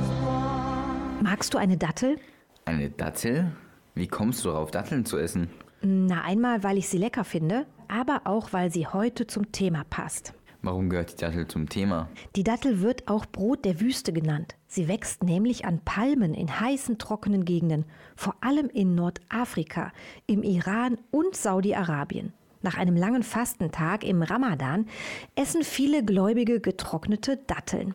As 0.00 0.08
one. 0.24 1.22
Magst 1.22 1.54
du 1.54 1.58
eine 1.58 1.76
Dattel? 1.76 2.18
Eine 2.64 2.90
Dattel? 2.90 3.52
Wie 4.00 4.08
kommst 4.08 4.46
du 4.46 4.48
darauf, 4.48 4.70
Datteln 4.70 5.04
zu 5.04 5.18
essen? 5.18 5.50
Na, 5.82 6.22
einmal, 6.22 6.64
weil 6.64 6.78
ich 6.78 6.88
sie 6.88 6.96
lecker 6.96 7.22
finde, 7.22 7.66
aber 7.86 8.22
auch, 8.24 8.54
weil 8.54 8.72
sie 8.72 8.86
heute 8.86 9.26
zum 9.26 9.52
Thema 9.52 9.84
passt. 9.90 10.32
Warum 10.62 10.88
gehört 10.88 11.12
die 11.12 11.16
Dattel 11.22 11.46
zum 11.46 11.68
Thema? 11.68 12.08
Die 12.34 12.42
Dattel 12.42 12.80
wird 12.80 13.08
auch 13.08 13.26
Brot 13.26 13.66
der 13.66 13.78
Wüste 13.78 14.14
genannt. 14.14 14.56
Sie 14.68 14.88
wächst 14.88 15.22
nämlich 15.22 15.66
an 15.66 15.80
Palmen 15.84 16.32
in 16.32 16.60
heißen, 16.60 16.96
trockenen 16.96 17.44
Gegenden, 17.44 17.84
vor 18.16 18.36
allem 18.40 18.70
in 18.70 18.94
Nordafrika, 18.94 19.92
im 20.26 20.44
Iran 20.44 20.96
und 21.10 21.36
Saudi-Arabien. 21.36 22.32
Nach 22.62 22.78
einem 22.78 22.96
langen 22.96 23.22
Fastentag 23.22 24.02
im 24.02 24.22
Ramadan 24.22 24.86
essen 25.34 25.62
viele 25.62 26.02
Gläubige 26.02 26.60
getrocknete 26.60 27.36
Datteln. 27.36 27.94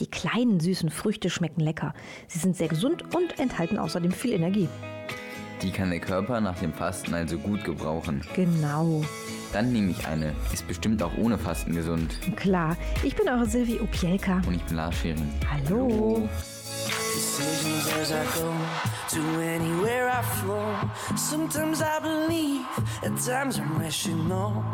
Die 0.00 0.06
kleinen 0.06 0.60
süßen 0.60 0.88
Früchte 0.88 1.28
schmecken 1.28 1.60
lecker. 1.60 1.92
Sie 2.26 2.38
sind 2.38 2.56
sehr 2.56 2.68
gesund 2.68 3.14
und 3.14 3.38
enthalten 3.38 3.78
außerdem 3.78 4.12
viel 4.12 4.32
Energie. 4.32 4.70
Die 5.62 5.70
kann 5.70 5.90
der 5.90 6.00
Körper 6.00 6.40
nach 6.40 6.58
dem 6.58 6.72
Fasten 6.72 7.14
also 7.14 7.38
gut 7.38 7.62
gebrauchen. 7.64 8.22
Genau. 8.34 9.04
Dann 9.52 9.72
nehme 9.72 9.90
ich 9.90 10.06
eine. 10.06 10.32
Ist 10.52 10.66
bestimmt 10.66 11.02
auch 11.02 11.16
ohne 11.16 11.38
Fasten 11.38 11.74
gesund. 11.74 12.18
Klar. 12.36 12.76
Ich 13.02 13.14
bin 13.14 13.28
eure 13.28 13.46
Silvi 13.46 13.80
Opielka. 13.80 14.40
Und 14.46 14.54
ich 14.54 14.62
bin 14.64 14.76
Lars 14.76 14.96
Schering. 14.96 15.28
Hallo. 15.50 16.28
decisions 17.12 17.88
as 17.94 18.12
I 18.12 18.24
go 18.34 18.54
to 19.10 19.20
anywhere 19.40 20.08
I 20.08 20.22
flow. 20.22 21.16
Sometimes 21.16 21.82
I 21.82 21.98
believe, 22.00 22.66
at 23.02 23.16
times 23.20 23.58
I'm 23.58 23.78
rational. 23.78 24.64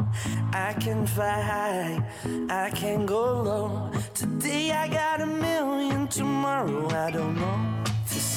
I 0.52 0.72
can 0.74 1.06
fly 1.06 1.40
high, 1.40 2.02
I 2.48 2.70
can 2.70 3.06
go 3.06 3.42
low. 3.42 3.90
Today 4.14 4.72
I 4.72 4.88
got 4.88 5.20
a 5.20 5.26
million, 5.26 6.08
tomorrow 6.08 6.88
I 6.90 7.10
don't 7.10 7.36
know. 7.36 7.77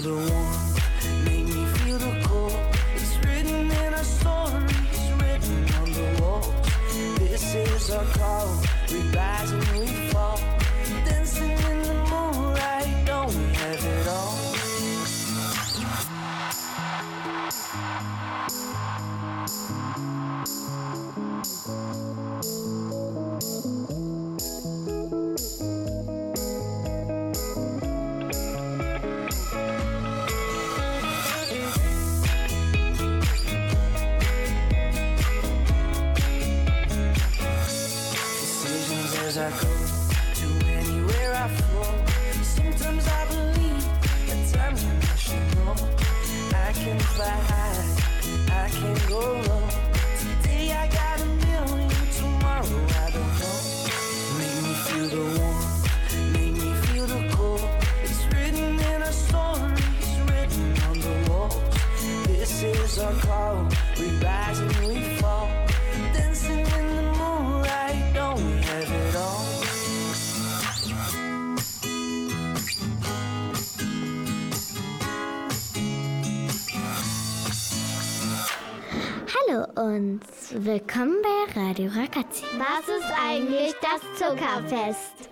the 0.00 0.14
make 1.24 1.46
me 1.46 1.64
feel 1.78 1.98
the 1.98 2.20
cold. 2.24 2.52
It's 2.94 3.16
written 3.24 3.70
in 3.70 3.94
our 3.94 4.04
stories, 4.04 5.12
written 5.20 5.74
on 5.80 5.92
the 5.92 6.22
walls. 6.22 6.54
This 7.18 7.54
is 7.54 7.90
our 7.90 8.04
call, 8.04 8.48
we 8.90 9.00
rise 9.16 9.50
and 9.50 9.66
we 9.78 9.86
fall. 10.10 10.40
Dancing 11.04 11.50
in 11.50 11.82
the 11.82 11.94
moonlight, 12.10 13.06
don't 13.06 13.34
we 13.34 13.54
have 13.54 13.84
it 13.84 14.08
all? 14.08 14.48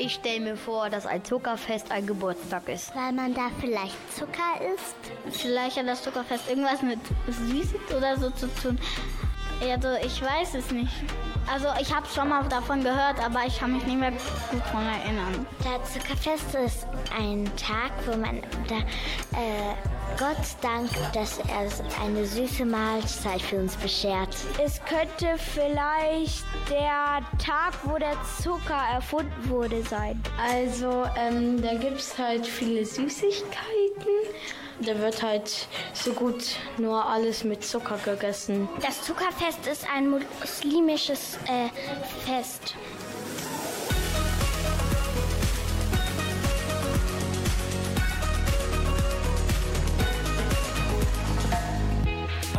Ich 0.06 0.14
stelle 0.14 0.38
mir 0.38 0.56
vor, 0.56 0.88
dass 0.88 1.04
ein 1.04 1.24
Zuckerfest 1.24 1.90
ein 1.90 2.06
Geburtstag 2.06 2.68
ist. 2.68 2.94
Weil 2.94 3.10
man 3.10 3.34
da 3.34 3.50
vielleicht 3.60 3.96
Zucker 4.14 4.54
isst. 4.72 4.94
Vielleicht 5.36 5.78
hat 5.78 5.88
das 5.88 6.04
Zuckerfest 6.04 6.48
irgendwas 6.48 6.80
mit 6.80 7.00
Süßes 7.26 7.92
oder 7.96 8.16
so 8.16 8.30
zu 8.30 8.46
tun. 8.54 8.78
Also 9.60 9.88
ich 10.00 10.22
weiß 10.22 10.54
es 10.54 10.70
nicht. 10.70 10.92
Also 11.52 11.68
ich 11.80 11.94
habe 11.94 12.06
schon 12.12 12.28
mal 12.28 12.42
davon 12.48 12.82
gehört, 12.82 13.24
aber 13.24 13.46
ich 13.46 13.58
kann 13.58 13.72
mich 13.72 13.86
nicht 13.86 13.98
mehr 13.98 14.10
gut 14.10 14.60
daran 14.72 14.86
erinnern. 14.86 15.46
Das 15.62 15.92
Zuckerfest 15.92 16.54
ist 16.54 16.86
ein 17.16 17.44
Tag, 17.56 17.92
wo 18.06 18.16
man 18.16 18.42
da, 18.68 18.78
äh, 19.38 19.74
Gott 20.18 20.36
dankt, 20.60 20.94
dass 21.14 21.38
er 21.38 21.68
eine 22.02 22.24
süße 22.24 22.64
Mahlzeit 22.64 23.40
für 23.40 23.58
uns 23.58 23.76
beschert. 23.76 24.34
Es 24.64 24.80
könnte 24.84 25.36
vielleicht 25.38 26.44
der 26.70 27.20
Tag, 27.38 27.74
wo 27.84 27.96
der 27.98 28.16
Zucker 28.42 28.82
erfunden 28.94 29.48
wurde, 29.48 29.82
sein. 29.84 30.20
Also, 30.42 31.04
ähm, 31.16 31.62
da 31.62 31.74
gibt 31.74 32.00
es 32.00 32.18
halt 32.18 32.46
viele 32.46 32.84
Süßigkeiten. 32.84 33.56
Da 34.80 34.98
wird 34.98 35.22
halt 35.22 35.68
so 35.94 36.12
gut 36.12 36.56
nur 36.76 37.04
alles 37.04 37.44
mit 37.44 37.64
Zucker 37.64 37.98
gegessen. 38.04 38.68
Das 38.82 39.02
Zuckerfest 39.02 39.66
ist 39.66 39.86
ein 39.90 40.10
muslimisches 40.10 41.38
äh, 41.46 41.68
Fest. 42.26 42.74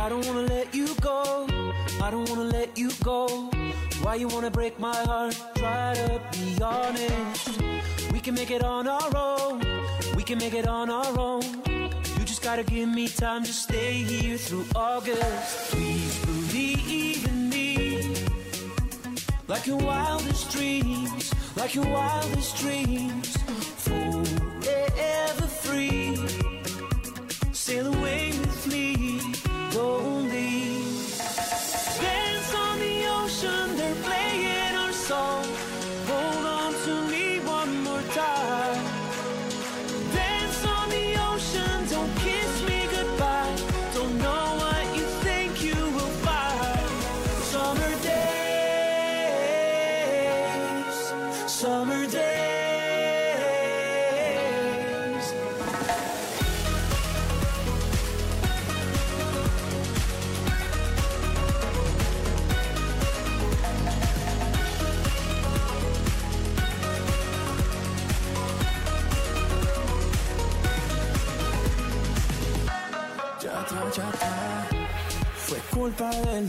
I 0.00 0.08
don't 0.10 0.26
wanna 0.26 0.42
let 0.42 0.74
you 0.74 0.86
go. 1.00 1.46
I 2.00 2.10
don't 2.10 2.28
wanna 2.30 2.44
let 2.44 2.76
you 2.76 2.90
go. 3.04 3.50
Why 4.02 4.16
you 4.16 4.26
wanna 4.28 4.50
break 4.50 4.80
my 4.80 4.96
heart? 5.04 5.36
Try 5.54 5.94
to 5.94 6.20
be 6.32 6.60
honest. 6.62 7.60
We 8.12 8.20
can 8.20 8.34
make 8.34 8.50
it 8.50 8.64
on 8.64 8.88
our 8.88 9.16
own. 9.16 9.62
We 10.16 10.24
can 10.24 10.38
make 10.38 10.54
it 10.54 10.66
on 10.66 10.90
our 10.90 11.18
own. 11.18 11.77
Just 12.38 12.46
gotta 12.46 12.62
give 12.62 12.88
me 12.88 13.08
time 13.08 13.42
to 13.42 13.52
stay 13.52 13.94
here 13.94 14.38
through 14.38 14.64
August. 14.76 15.72
Please 15.72 16.24
believe 16.24 17.26
in 17.26 17.50
me. 17.50 18.14
Like 19.48 19.66
your 19.66 19.78
wildest 19.78 20.52
dreams. 20.52 21.34
Like 21.56 21.74
your 21.74 21.86
wildest 21.86 22.56
dreams. 22.58 23.47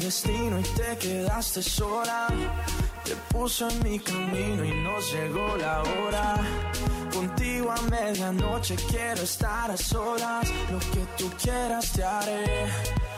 Y 0.09 0.63
te 0.75 0.97
quedaste 0.97 1.61
sola. 1.61 2.27
Te 3.03 3.15
puso 3.31 3.69
en 3.69 3.83
mi 3.83 3.99
camino 3.99 4.65
y 4.65 4.71
no 4.81 4.99
llegó 4.99 5.55
la 5.57 5.83
hora. 5.83 6.35
Contigo 7.13 7.71
a 7.71 7.79
medianoche 7.91 8.75
quiero 8.89 9.21
estar 9.21 9.69
a 9.69 9.77
solas. 9.77 10.49
Lo 10.71 10.79
que 10.79 11.05
tú 11.15 11.29
quieras 11.39 11.91
te 11.91 12.03
haré. 12.03 12.65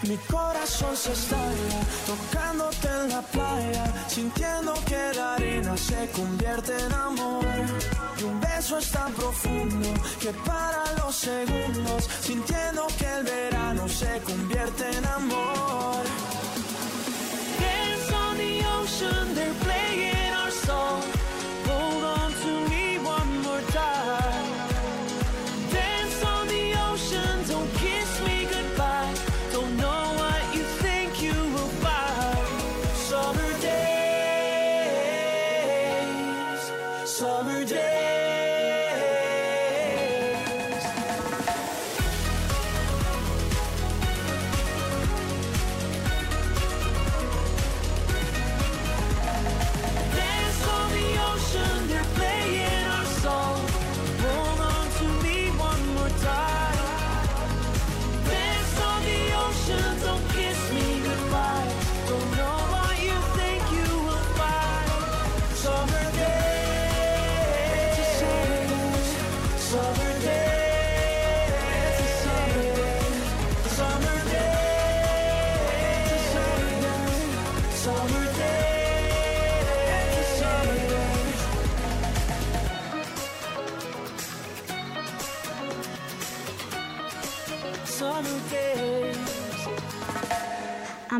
Mi 0.03 0.17
corazón 0.17 0.97
se 0.97 1.13
estalla 1.13 1.79
tocándote 2.05 2.87
en 2.89 3.09
la 3.09 3.21
playa, 3.21 3.85
sintiendo 4.09 4.73
que 4.85 5.13
la 5.15 5.35
arena 5.35 5.77
se 5.77 6.09
convierte 6.11 6.73
en 6.77 6.91
amor. 6.91 7.45
Y 8.19 8.23
un 8.23 8.41
beso 8.41 8.77
es 8.79 8.91
tan 8.91 9.13
profundo 9.13 9.87
que 10.19 10.33
para 10.45 10.83
los 10.97 11.15
segundos, 11.15 12.09
sintiendo 12.19 12.85
que 12.97 13.07
el 13.17 13.23
verano 13.23 13.87
se 13.87 14.19
convierte 14.25 14.91
en 14.97 15.05
amor. 15.05 16.30
nation, 19.01 19.70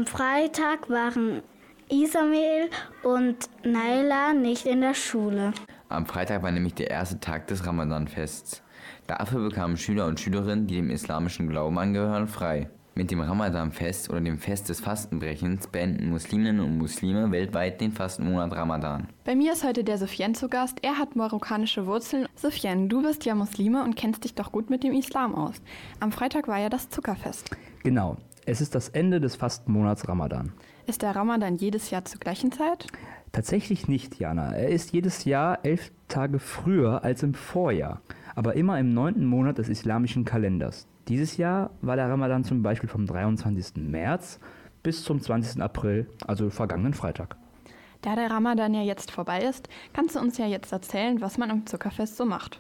Am 0.01 0.07
Freitag 0.07 0.89
waren 0.89 1.43
Isamael 1.87 2.71
und 3.03 3.37
Naila 3.63 4.33
nicht 4.33 4.65
in 4.65 4.81
der 4.81 4.95
Schule. 4.95 5.53
Am 5.89 6.07
Freitag 6.07 6.41
war 6.41 6.49
nämlich 6.49 6.73
der 6.73 6.89
erste 6.89 7.19
Tag 7.19 7.45
des 7.45 7.67
Ramadan-Fests. 7.67 8.63
Dafür 9.05 9.47
bekamen 9.47 9.77
Schüler 9.77 10.07
und 10.07 10.19
Schülerinnen, 10.19 10.65
die 10.65 10.77
dem 10.77 10.89
islamischen 10.89 11.49
Glauben 11.49 11.77
angehören, 11.77 12.27
frei. 12.27 12.71
Mit 12.95 13.11
dem 13.11 13.21
Ramadan-Fest 13.21 14.09
oder 14.09 14.21
dem 14.21 14.39
Fest 14.39 14.69
des 14.69 14.79
Fastenbrechens 14.79 15.67
beenden 15.67 16.09
Musliminnen 16.09 16.61
und 16.61 16.79
Muslime 16.79 17.29
weltweit 17.29 17.79
den 17.79 17.91
Fastenmonat 17.91 18.53
Ramadan. 18.53 19.07
Bei 19.23 19.35
mir 19.35 19.53
ist 19.53 19.63
heute 19.63 19.83
der 19.83 19.99
Sofian 19.99 20.33
zu 20.33 20.49
Gast. 20.49 20.79
Er 20.81 20.97
hat 20.97 21.15
marokkanische 21.15 21.85
Wurzeln. 21.85 22.27
Sofian, 22.35 22.89
du 22.89 23.03
bist 23.03 23.23
ja 23.25 23.35
Muslime 23.35 23.83
und 23.83 23.95
kennst 23.95 24.23
dich 24.23 24.33
doch 24.33 24.51
gut 24.51 24.71
mit 24.71 24.83
dem 24.83 24.93
Islam 24.93 25.35
aus. 25.35 25.61
Am 25.99 26.11
Freitag 26.11 26.47
war 26.47 26.57
ja 26.57 26.69
das 26.69 26.89
Zuckerfest. 26.89 27.51
Genau. 27.83 28.17
Es 28.45 28.59
ist 28.59 28.73
das 28.73 28.89
Ende 28.89 29.19
des 29.19 29.35
Fastenmonats 29.35 30.07
Ramadan. 30.07 30.51
Ist 30.87 31.03
der 31.03 31.15
Ramadan 31.15 31.57
jedes 31.57 31.91
Jahr 31.91 32.05
zur 32.05 32.19
gleichen 32.19 32.51
Zeit? 32.51 32.87
Tatsächlich 33.31 33.87
nicht, 33.87 34.19
Jana. 34.19 34.53
Er 34.53 34.69
ist 34.69 34.91
jedes 34.91 35.25
Jahr 35.25 35.59
elf 35.63 35.91
Tage 36.07 36.39
früher 36.39 37.03
als 37.03 37.23
im 37.23 37.33
Vorjahr. 37.33 38.01
aber 38.35 38.55
immer 38.55 38.79
im 38.79 38.93
neunten 38.93 39.25
Monat 39.25 39.57
des 39.57 39.69
islamischen 39.69 40.25
Kalenders. 40.25 40.87
Dieses 41.07 41.37
Jahr 41.37 41.71
war 41.81 41.97
der 41.97 42.09
Ramadan 42.09 42.43
zum 42.43 42.63
Beispiel 42.63 42.89
vom 42.89 43.05
23. 43.05 43.75
März 43.75 44.39
bis 44.83 45.03
zum 45.03 45.21
20. 45.21 45.61
April, 45.61 46.07
also 46.25 46.49
vergangenen 46.49 46.93
Freitag. 46.93 47.35
Da 48.01 48.15
der 48.15 48.31
Ramadan 48.31 48.73
ja 48.73 48.81
jetzt 48.81 49.11
vorbei 49.11 49.43
ist, 49.43 49.69
kannst 49.93 50.15
du 50.15 50.19
uns 50.19 50.37
ja 50.39 50.47
jetzt 50.47 50.71
erzählen, 50.71 51.21
was 51.21 51.37
man 51.37 51.51
am 51.51 51.67
Zuckerfest 51.67 52.17
so 52.17 52.25
macht. 52.25 52.59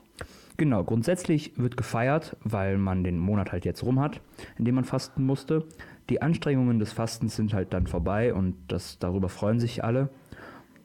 Genau, 0.57 0.83
grundsätzlich 0.83 1.53
wird 1.57 1.77
gefeiert, 1.77 2.37
weil 2.43 2.77
man 2.77 3.03
den 3.03 3.17
Monat 3.17 3.51
halt 3.51 3.65
jetzt 3.65 3.83
rum 3.83 3.99
hat, 3.99 4.21
in 4.59 4.65
dem 4.65 4.75
man 4.75 4.83
fasten 4.83 5.25
musste. 5.25 5.65
Die 6.11 6.21
Anstrengungen 6.21 6.77
des 6.77 6.93
Fastens 6.93 7.35
sind 7.35 7.53
halt 7.53 7.73
dann 7.73 7.87
vorbei 7.87 8.35
und 8.35 8.55
das, 8.67 8.99
darüber 8.99 9.29
freuen 9.29 9.59
sich 9.59 9.83
alle. 9.83 10.09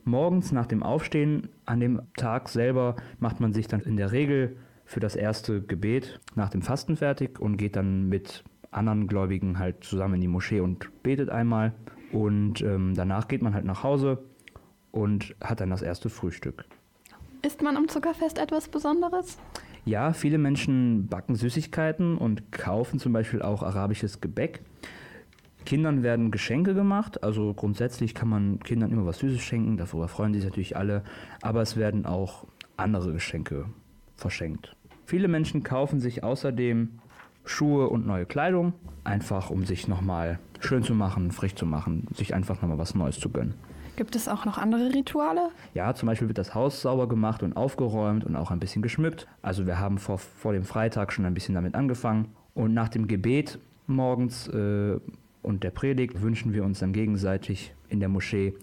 Morgens 0.04 0.52
nach 0.52 0.66
dem 0.66 0.82
Aufstehen 0.82 1.50
an 1.66 1.80
dem 1.80 2.00
Tag 2.16 2.48
selber 2.48 2.96
macht 3.18 3.40
man 3.40 3.52
sich 3.52 3.68
dann 3.68 3.80
in 3.80 3.98
der 3.98 4.12
Regel 4.12 4.56
für 4.86 5.00
das 5.00 5.16
erste 5.16 5.60
Gebet 5.60 6.20
nach 6.34 6.48
dem 6.48 6.62
Fasten 6.62 6.96
fertig 6.96 7.38
und 7.40 7.58
geht 7.58 7.76
dann 7.76 8.08
mit 8.08 8.42
anderen 8.70 9.06
Gläubigen 9.06 9.58
halt 9.58 9.84
zusammen 9.84 10.14
in 10.14 10.20
die 10.22 10.28
Moschee 10.28 10.60
und 10.60 11.02
betet 11.02 11.28
einmal. 11.28 11.74
Und 12.12 12.62
ähm, 12.62 12.94
danach 12.94 13.28
geht 13.28 13.42
man 13.42 13.52
halt 13.52 13.64
nach 13.66 13.82
Hause 13.82 14.22
und 14.96 15.36
hat 15.42 15.60
dann 15.60 15.70
das 15.70 15.82
erste 15.82 16.08
Frühstück. 16.08 16.64
Isst 17.42 17.62
man 17.62 17.76
am 17.76 17.86
Zuckerfest 17.86 18.38
etwas 18.38 18.68
Besonderes? 18.68 19.38
Ja, 19.84 20.14
viele 20.14 20.38
Menschen 20.38 21.06
backen 21.06 21.36
Süßigkeiten 21.36 22.16
und 22.16 22.50
kaufen 22.50 22.98
zum 22.98 23.12
Beispiel 23.12 23.42
auch 23.42 23.62
arabisches 23.62 24.20
Gebäck. 24.20 24.62
Kindern 25.66 26.02
werden 26.02 26.30
Geschenke 26.30 26.74
gemacht, 26.74 27.22
also 27.22 27.52
grundsätzlich 27.52 28.14
kann 28.14 28.28
man 28.28 28.60
Kindern 28.60 28.90
immer 28.90 29.04
was 29.04 29.18
Süßes 29.18 29.42
schenken, 29.42 29.76
darüber 29.76 30.08
freuen 30.08 30.32
sich 30.32 30.44
natürlich 30.44 30.76
alle, 30.76 31.02
aber 31.42 31.60
es 31.60 31.76
werden 31.76 32.06
auch 32.06 32.46
andere 32.76 33.12
Geschenke 33.12 33.66
verschenkt. 34.14 34.76
Viele 35.04 35.28
Menschen 35.28 35.62
kaufen 35.62 36.00
sich 36.00 36.24
außerdem 36.24 37.00
Schuhe 37.46 37.88
und 37.88 38.06
neue 38.06 38.26
Kleidung, 38.26 38.74
einfach 39.04 39.50
um 39.50 39.64
sich 39.64 39.88
nochmal 39.88 40.38
schön 40.60 40.82
zu 40.82 40.94
machen, 40.94 41.30
frisch 41.30 41.54
zu 41.54 41.64
machen, 41.64 42.06
sich 42.14 42.34
einfach 42.34 42.60
nochmal 42.60 42.78
was 42.78 42.94
Neues 42.94 43.18
zu 43.18 43.30
gönnen. 43.30 43.54
Gibt 43.96 44.14
es 44.14 44.28
auch 44.28 44.44
noch 44.44 44.58
andere 44.58 44.92
Rituale? 44.92 45.48
Ja, 45.72 45.94
zum 45.94 46.06
Beispiel 46.08 46.28
wird 46.28 46.36
das 46.36 46.54
Haus 46.54 46.82
sauber 46.82 47.08
gemacht 47.08 47.42
und 47.42 47.56
aufgeräumt 47.56 48.24
und 48.24 48.36
auch 48.36 48.50
ein 48.50 48.60
bisschen 48.60 48.82
geschmückt. 48.82 49.26
Also 49.40 49.66
wir 49.66 49.78
haben 49.78 49.96
vor, 49.96 50.18
vor 50.18 50.52
dem 50.52 50.64
Freitag 50.64 51.12
schon 51.12 51.24
ein 51.24 51.32
bisschen 51.32 51.54
damit 51.54 51.74
angefangen. 51.74 52.28
Und 52.52 52.74
nach 52.74 52.90
dem 52.90 53.08
Gebet 53.08 53.58
morgens 53.86 54.48
äh, 54.48 54.98
und 55.42 55.62
der 55.62 55.70
Predigt 55.70 56.20
wünschen 56.20 56.52
wir 56.52 56.64
uns 56.64 56.80
dann 56.80 56.92
gegenseitig 56.92 57.74
in 57.88 58.00
der 58.00 58.10
Moschee 58.10 58.54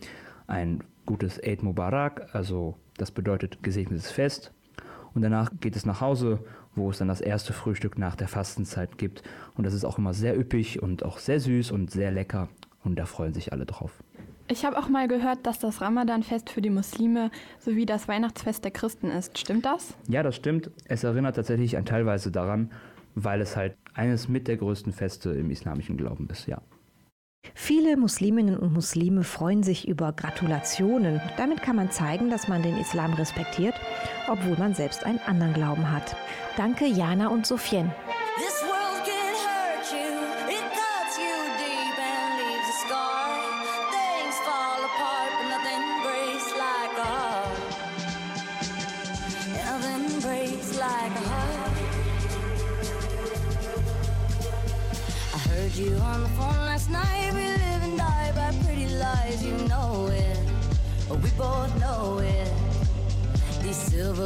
ein 0.45 0.83
gutes 1.05 1.41
Eid 1.43 1.63
Mubarak, 1.63 2.33
also 2.33 2.75
das 2.97 3.11
bedeutet 3.11 3.63
gesegnetes 3.63 4.11
Fest. 4.11 4.51
Und 5.13 5.21
danach 5.21 5.51
geht 5.61 5.75
es 5.75 5.85
nach 5.85 6.01
Hause, 6.01 6.39
wo 6.75 6.89
es 6.89 6.97
dann 6.97 7.07
das 7.07 7.21
erste 7.21 7.53
Frühstück 7.53 7.97
nach 7.97 8.15
der 8.15 8.27
Fastenzeit 8.27 8.97
gibt. 8.97 9.23
Und 9.55 9.65
das 9.65 9.73
ist 9.73 9.85
auch 9.85 9.97
immer 9.97 10.13
sehr 10.13 10.37
üppig 10.37 10.81
und 10.81 11.03
auch 11.03 11.19
sehr 11.19 11.39
süß 11.39 11.71
und 11.71 11.91
sehr 11.91 12.11
lecker. 12.11 12.49
Und 12.83 12.97
da 12.97 13.05
freuen 13.05 13.33
sich 13.33 13.53
alle 13.53 13.65
drauf. 13.65 14.03
Ich 14.49 14.65
habe 14.65 14.77
auch 14.77 14.89
mal 14.89 15.07
gehört, 15.07 15.45
dass 15.47 15.59
das 15.59 15.79
Ramadan-Fest 15.81 16.49
für 16.49 16.61
die 16.61 16.69
Muslime 16.69 17.31
sowie 17.59 17.85
das 17.85 18.07
Weihnachtsfest 18.07 18.63
der 18.63 18.71
Christen 18.71 19.09
ist. 19.09 19.37
Stimmt 19.37 19.65
das? 19.65 19.95
Ja, 20.09 20.21
das 20.21 20.35
stimmt. 20.35 20.69
Es 20.85 21.03
erinnert 21.03 21.37
tatsächlich 21.37 21.77
an 21.77 21.85
teilweise 21.85 22.29
daran, 22.29 22.71
weil 23.15 23.39
es 23.39 23.55
halt 23.55 23.77
eines 23.93 24.27
mit 24.27 24.47
der 24.47 24.57
größten 24.57 24.91
Feste 24.91 25.31
im 25.31 25.49
islamischen 25.49 25.95
Glauben 25.95 26.27
ist, 26.29 26.47
ja. 26.47 26.61
Viele 27.55 27.97
Musliminnen 27.97 28.57
und 28.57 28.73
Muslime 28.73 29.23
freuen 29.23 29.63
sich 29.63 29.88
über 29.88 30.12
Gratulationen. 30.12 31.21
Damit 31.38 31.62
kann 31.62 31.75
man 31.75 31.91
zeigen, 31.91 32.29
dass 32.29 32.47
man 32.47 32.63
den 32.63 32.77
Islam 32.77 33.13
respektiert, 33.13 33.75
obwohl 34.27 34.57
man 34.57 34.73
selbst 34.73 35.05
einen 35.05 35.19
anderen 35.19 35.53
Glauben 35.53 35.91
hat. 35.91 36.15
Danke 36.57 36.85
Jana 36.85 37.27
und 37.27 37.45
Sophien. 37.45 37.91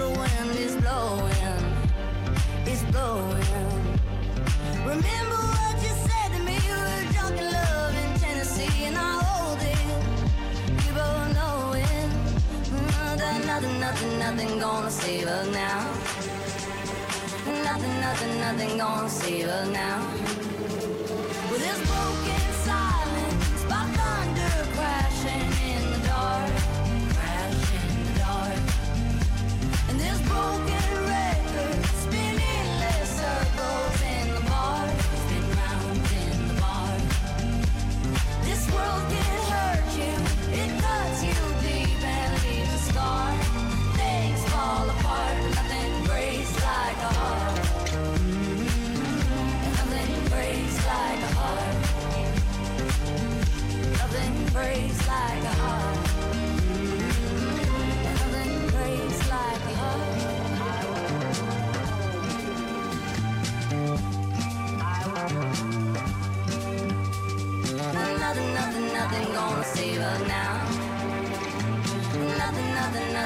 The 0.00 0.08
wind 0.08 0.56
is 0.56 0.74
blowing, 0.76 1.62
it's 2.64 2.82
blowing. 2.84 3.98
Remember 4.92 5.40
what 5.54 5.74
you 5.84 5.92
said 6.06 6.28
to 6.34 6.40
me? 6.42 6.56
You 6.68 6.76
were 6.86 7.04
drunk 7.12 7.36
in 7.38 7.52
love 7.52 7.94
in 8.02 8.10
Tennessee, 8.18 8.84
and 8.86 8.96
I 8.96 9.12
hold 9.22 9.60
it. 9.60 9.86
We 10.80 10.90
both 10.96 11.34
know 11.36 11.72
it. 11.74 12.10
That 13.18 13.44
nothing, 13.44 13.78
nothing, 13.78 14.18
nothing 14.18 14.58
gonna 14.58 14.90
save 14.90 15.26
us 15.26 15.46
now. 15.52 15.80
Nothing, 17.66 18.00
nothing, 18.00 18.40
nothing 18.40 18.78
gonna 18.78 19.10
save 19.10 19.48
us 19.48 19.68
now. 19.68 19.98
With 21.50 21.60
this 21.60 21.78
broken 21.90 22.49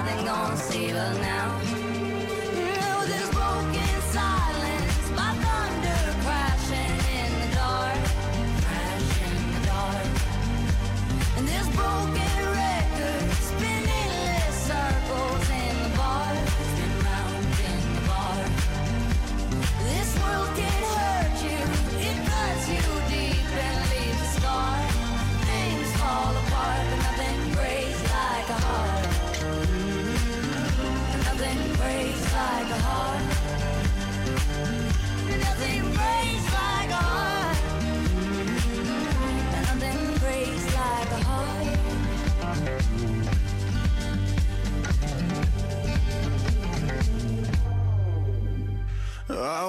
Nothing, 0.05 0.27
gonna 0.27 0.57
save 0.59 0.97
us 0.97 1.19
now. 1.19 1.74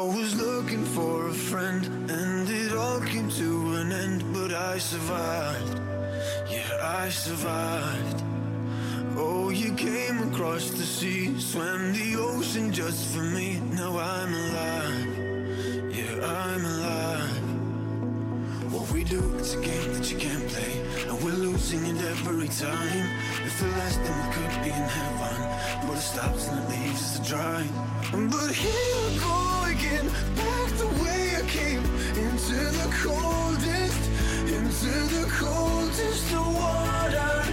was 0.05 0.35
looking 0.35 0.85
for 0.85 1.27
a 1.27 1.33
friend, 1.33 1.85
and 2.11 2.49
it 2.49 2.73
all 2.75 2.99
came 3.01 3.29
to 3.29 3.75
an 3.75 3.91
end. 3.91 4.23
But 4.33 4.53
I 4.53 4.77
survived, 4.77 5.79
yeah, 6.49 7.01
I 7.03 7.09
survived. 7.09 8.23
Oh, 9.17 9.49
you 9.49 9.73
came 9.73 10.17
across 10.29 10.69
the 10.69 10.83
sea, 10.83 11.39
swam 11.39 11.93
the 11.93 12.15
ocean 12.17 12.71
just 12.71 13.13
for 13.13 13.23
me. 13.23 13.59
Now 13.71 13.97
I'm 13.97 14.33
alive, 14.33 15.07
yeah, 15.95 16.13
I'm 16.23 16.65
alive. 16.65 17.45
What 18.73 18.91
we 18.91 19.03
do, 19.03 19.21
it's 19.39 19.53
a 19.55 19.61
game 19.61 19.93
that 19.93 20.11
you 20.11 20.17
can't 20.17 20.47
play, 20.49 20.73
and 21.07 21.23
we're 21.23 21.39
losing 21.47 21.85
it 21.85 22.01
every 22.03 22.49
time. 22.49 23.09
If 23.45 23.59
the 23.59 23.67
last 23.79 23.99
thing 24.01 24.17
we 24.21 24.27
could 24.35 24.63
be 24.63 24.69
in 24.69 24.87
heaven, 24.99 25.87
but 25.87 25.97
it 25.97 26.01
stops 26.01 26.49
and 26.49 26.59
it 26.59 26.69
leaves 26.69 27.01
us 27.01 27.19
to 27.19 27.29
dry. 27.29 27.63
But 28.11 28.51
here 28.51 29.11
you 29.11 29.19
go 29.19 29.54
again, 29.77 30.07
back 30.35 30.69
the 30.77 30.87
way 31.03 31.35
I 31.35 31.41
came, 31.47 31.83
into 32.25 32.55
the 32.79 32.87
coldest, 33.03 34.03
into 34.47 34.93
the 35.15 35.25
coldest 35.29 36.33
of 36.33 36.55
water. 36.55 37.44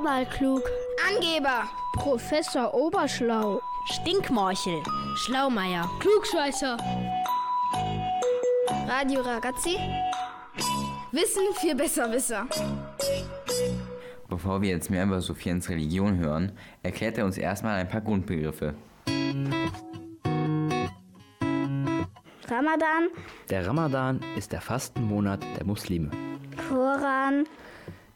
Neunmal 0.00 0.24
klug. 0.24 0.62
Angeber. 1.06 1.68
Professor 1.92 2.72
Oberschlau. 2.72 3.60
Stinkmorchel. 3.84 4.82
Schlaumeier. 5.14 5.90
Klugscheißer. 6.00 6.78
Radio 8.88 9.20
Ragazzi. 9.20 9.76
Wissen 11.12 11.42
für 11.60 11.74
Besserwisser. 11.74 12.46
Bevor 14.30 14.62
wir 14.62 14.70
jetzt 14.70 14.88
mehr 14.88 15.04
über 15.04 15.20
Sophiens 15.20 15.68
Religion 15.68 16.16
hören, 16.16 16.52
erklärt 16.82 17.18
er 17.18 17.26
uns 17.26 17.36
erstmal 17.36 17.78
ein 17.78 17.88
paar 17.88 18.00
Grundbegriffe. 18.00 18.74
Ramadan, 22.48 23.08
Der 23.50 23.66
Ramadan 23.66 24.20
ist 24.34 24.52
der 24.52 24.62
Fastenmonat 24.62 25.44
der 25.58 25.66
Muslime. 25.66 26.10
Koran, 26.70 27.44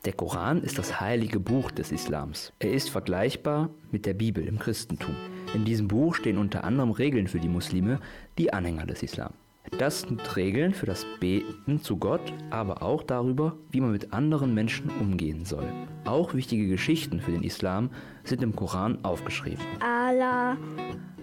Der 0.04 0.12
Koran 0.12 0.62
ist 0.62 0.78
das 0.78 1.00
heilige 1.00 1.40
Buch 1.40 1.70
des 1.70 1.90
Islams. 1.90 2.52
Er 2.58 2.72
ist 2.72 2.90
vergleichbar 2.90 3.70
mit 3.90 4.04
der 4.04 4.12
Bibel 4.12 4.46
im 4.46 4.58
Christentum. 4.58 5.16
In 5.54 5.64
diesem 5.64 5.88
Buch 5.88 6.14
stehen 6.14 6.36
unter 6.36 6.62
anderem 6.64 6.90
Regeln 6.90 7.26
für 7.26 7.40
die 7.40 7.48
Muslime, 7.48 8.00
die 8.36 8.52
Anhänger 8.52 8.84
des 8.84 9.02
Islam. 9.02 9.32
Das 9.78 10.02
sind 10.02 10.36
Regeln 10.36 10.74
für 10.74 10.84
das 10.84 11.06
Beten 11.20 11.80
zu 11.80 11.96
Gott, 11.96 12.34
aber 12.50 12.82
auch 12.82 13.02
darüber, 13.02 13.56
wie 13.70 13.80
man 13.80 13.92
mit 13.92 14.12
anderen 14.12 14.52
Menschen 14.52 14.90
umgehen 15.00 15.46
soll. 15.46 15.66
Auch 16.04 16.34
wichtige 16.34 16.68
Geschichten 16.68 17.20
für 17.20 17.32
den 17.32 17.42
Islam 17.42 17.88
sind 18.24 18.42
im 18.42 18.54
Koran 18.54 19.02
aufgeschrieben. 19.06 19.64
Allah, 19.80 20.58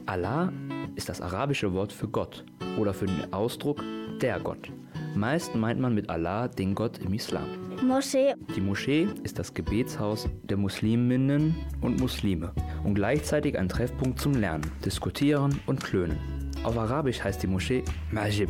Allah 0.08 0.52
ist 0.96 1.08
das 1.08 1.22
arabische 1.22 1.72
Wort 1.74 1.94
für 1.94 2.08
Gott 2.08 2.46
oder 2.80 2.96
für 2.96 3.06
den 3.06 3.32
Ausdruck 3.32 3.84
der 4.22 4.40
Gott. 4.40 4.72
Meist 5.16 5.56
meint 5.56 5.80
man 5.80 5.94
mit 5.94 6.10
Allah 6.10 6.48
den 6.48 6.74
Gott 6.74 7.00
im 7.00 7.14
Islam. 7.14 7.46
Moschee, 7.86 8.34
Die 8.56 8.62
Moschee 8.62 9.08
ist 9.24 9.40
das 9.40 9.54
Gebetshaus 9.54 10.30
der 10.44 10.58
Musliminnen 10.58 11.56
und 11.82 12.00
Muslime 12.00 12.52
und 12.84 12.94
gleichzeitig 12.96 13.58
ein 13.58 13.68
Treffpunkt 13.68 14.20
zum 14.20 14.34
Lernen, 14.34 14.70
Diskutieren 14.86 15.60
und 15.66 15.84
Klönen. 15.84 16.18
Auf 16.64 16.78
Arabisch 16.78 17.24
heißt 17.24 17.42
die 17.44 17.48
Moschee 17.48 17.84
Majib. 18.12 18.50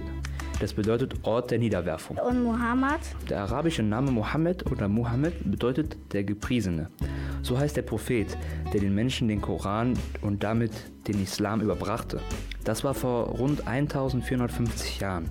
Das 0.60 0.74
bedeutet 0.74 1.16
Ort 1.24 1.50
der 1.50 1.58
Niederwerfung. 1.58 2.18
und 2.18 2.44
Muhammad, 2.44 3.00
Der 3.30 3.42
arabische 3.42 3.82
Name 3.82 4.12
Mohammed 4.12 4.70
oder 4.72 4.88
Muhammad 4.88 5.34
bedeutet 5.44 5.98
der 6.14 6.24
Gepriesene. 6.24 6.90
So 7.42 7.58
heißt 7.58 7.76
der 7.76 7.82
Prophet, 7.82 8.38
der 8.72 8.82
den 8.82 8.94
Menschen 8.94 9.28
den 9.28 9.42
Koran 9.42 9.98
und 10.22 10.44
damit 10.44 10.72
den 11.08 11.24
Islam 11.24 11.62
überbrachte. 11.62 12.20
Das 12.64 12.84
war 12.84 12.94
vor 12.94 13.26
rund 13.26 13.68
1450 13.68 15.00
Jahren. 15.00 15.30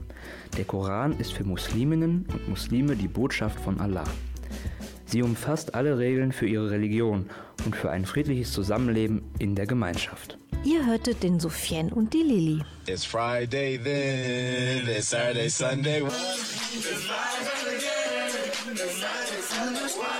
Der 0.56 0.64
Koran 0.64 1.18
ist 1.18 1.32
für 1.32 1.44
Musliminnen 1.44 2.26
und 2.32 2.48
Muslime 2.48 2.96
die 2.96 3.08
Botschaft 3.08 3.60
von 3.60 3.80
Allah. 3.80 4.04
Sie 5.06 5.22
umfasst 5.22 5.74
alle 5.74 5.98
Regeln 5.98 6.32
für 6.32 6.46
ihre 6.46 6.70
Religion 6.70 7.30
und 7.64 7.76
für 7.76 7.90
ein 7.90 8.04
friedliches 8.04 8.52
Zusammenleben 8.52 9.22
in 9.38 9.54
der 9.54 9.66
Gemeinschaft. 9.66 10.38
Ihr 10.64 10.84
hörtet 10.84 11.22
den 11.22 11.40
Sophien 11.40 11.90
und 11.90 12.12
die 12.12 12.22
Lilly. 12.22 12.62
It's 12.86 13.04
Friday 13.04 13.78
then, 13.78 14.88
it's 14.88 15.08
Saturday, 15.08 15.48
Sunday. 15.48 16.02
It's 16.02 16.10
Friday 17.06 17.76
again. 17.76 18.74
It's 18.74 19.00
Saturday, 19.00 19.40
Sunday. 19.42 20.19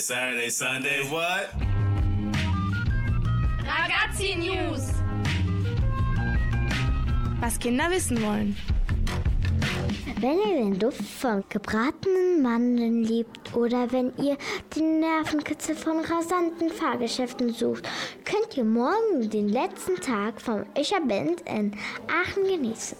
Saturday, 0.00 0.48
Sunday, 0.48 1.02
what? 1.10 1.50
Ragazzi 3.66 4.34
News. 4.34 4.94
Was 7.40 7.58
Kinder 7.58 7.90
wissen 7.90 8.22
wollen. 8.22 8.56
Wenn 10.20 10.38
ihr 10.38 10.64
den 10.64 10.78
Duft 10.78 11.02
von 11.02 11.44
gebratenen 11.50 12.42
Mandeln 12.42 13.04
liebt 13.04 13.54
oder 13.54 13.92
wenn 13.92 14.12
ihr 14.16 14.38
den 14.74 15.00
Nervenkitzel 15.00 15.74
von 15.74 16.00
rasanten 16.00 16.70
Fahrgeschäften 16.70 17.52
sucht, 17.52 17.88
könnt 18.24 18.56
ihr 18.56 18.64
morgen 18.64 19.28
den 19.28 19.50
letzten 19.50 19.96
Tag 19.96 20.40
vom 20.40 20.64
Ischer 20.78 21.00
Band 21.00 21.42
in 21.42 21.74
Aachen 22.08 22.44
genießen. 22.44 22.96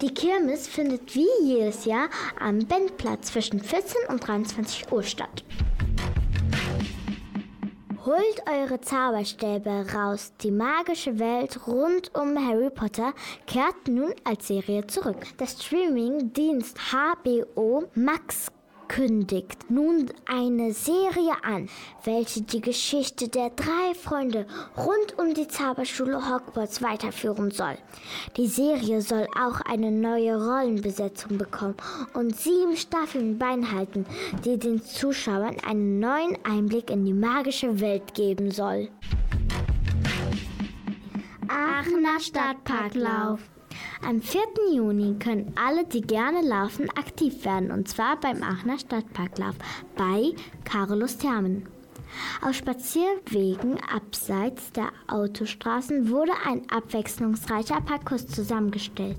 Die 0.00 0.12
Kirmes 0.12 0.66
findet 0.66 1.14
wie 1.14 1.28
jedes 1.42 1.84
Jahr 1.84 2.08
am 2.38 2.66
Bandplatz 2.66 3.32
zwischen 3.32 3.60
14 3.60 4.08
und 4.08 4.26
23 4.26 4.90
Uhr 4.92 5.02
statt. 5.02 5.44
Holt 8.04 8.42
eure 8.50 8.80
Zauberstäbe 8.80 9.86
raus. 9.94 10.32
Die 10.42 10.50
magische 10.50 11.20
Welt 11.20 11.68
rund 11.68 12.12
um 12.16 12.36
Harry 12.36 12.68
Potter 12.68 13.14
kehrt 13.46 13.86
nun 13.86 14.12
als 14.24 14.48
Serie 14.48 14.84
zurück. 14.88 15.18
Der 15.38 15.46
Streaming-Dienst 15.46 16.76
HBO 16.90 17.84
Max 17.94 18.50
kündigt 18.92 19.70
nun 19.70 20.10
eine 20.26 20.74
Serie 20.74 21.32
an, 21.42 21.70
welche 22.04 22.42
die 22.42 22.60
Geschichte 22.60 23.28
der 23.28 23.48
drei 23.48 23.94
Freunde 23.94 24.46
rund 24.76 25.18
um 25.18 25.32
die 25.32 25.48
Zauberschule 25.48 26.28
Hogwarts 26.28 26.82
weiterführen 26.82 27.50
soll. 27.50 27.78
Die 28.36 28.48
Serie 28.48 29.00
soll 29.00 29.26
auch 29.34 29.62
eine 29.62 29.90
neue 29.90 30.36
Rollenbesetzung 30.36 31.38
bekommen 31.38 31.76
und 32.12 32.36
sieben 32.36 32.76
Staffeln 32.76 33.38
beinhalten, 33.38 34.04
die 34.44 34.58
den 34.58 34.82
Zuschauern 34.82 35.56
einen 35.66 35.98
neuen 35.98 36.36
Einblick 36.44 36.90
in 36.90 37.06
die 37.06 37.14
magische 37.14 37.80
Welt 37.80 38.12
geben 38.12 38.50
soll. 38.50 38.88
Aachener 41.48 42.20
Stadtparklauf. 42.20 43.40
Am 44.04 44.20
4. 44.20 44.42
Juni 44.74 45.16
können 45.20 45.52
alle, 45.54 45.84
die 45.84 46.00
gerne 46.00 46.42
laufen, 46.42 46.90
aktiv 46.90 47.44
werden 47.44 47.70
und 47.70 47.88
zwar 47.88 48.18
beim 48.18 48.42
Aachener 48.42 48.78
Stadtparklauf 48.78 49.54
bei 49.96 50.32
Carolus 50.64 51.18
Thermen. 51.18 51.68
Auf 52.44 52.54
Spazierwegen 52.54 53.78
abseits 53.94 54.72
der 54.72 54.90
Autostraßen 55.06 56.10
wurde 56.10 56.32
ein 56.44 56.68
abwechslungsreicher 56.68 57.80
Parcours 57.80 58.26
zusammengestellt. 58.26 59.18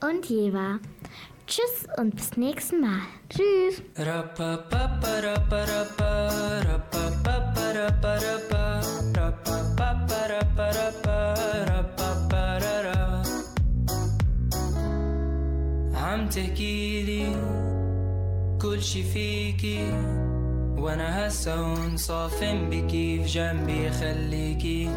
und 0.03 0.27
Jeva. 0.27 0.81
Tschüss 1.47 1.87
und 1.99 2.17
bis 2.17 2.37
nächsten 2.37 2.81
Mal. 2.81 3.03
Tschüss. 3.29 3.81
عم 16.14 16.29
تحكيلي 16.29 17.37
كل 18.62 18.83
شي 18.83 19.03
فيكي 19.03 19.79
وأنا 20.80 21.28
هسه 21.28 21.88
بكي 22.70 23.24
في 23.24 23.26
جنبي 23.26 23.89
خليكي. 23.89 24.89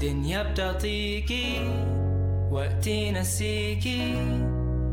دنيا 0.00 0.42
بتعطيكي 0.42 1.70
وقتي 2.50 3.10
نسيكي. 3.10 4.14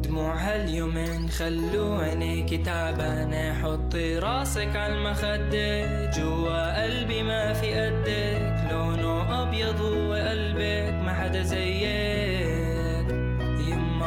دموع 0.03 0.35
هاليومين 0.35 1.29
خلو 1.29 1.93
عينيكي 1.93 2.57
تعبانة. 2.57 3.53
حطي 3.53 4.19
راسك 4.19 4.75
عالمخدة 4.75 6.11
جوا 6.11 6.83
قلبي 6.83 7.23
ما 7.23 7.53
في 7.53 7.73
قدك. 7.73 8.71
لونه 8.71 9.43
أبيض 9.43 9.81
وقلبك 9.81 10.93
ما 11.05 11.13
حدا 11.13 11.43
زيك. 11.43 12.38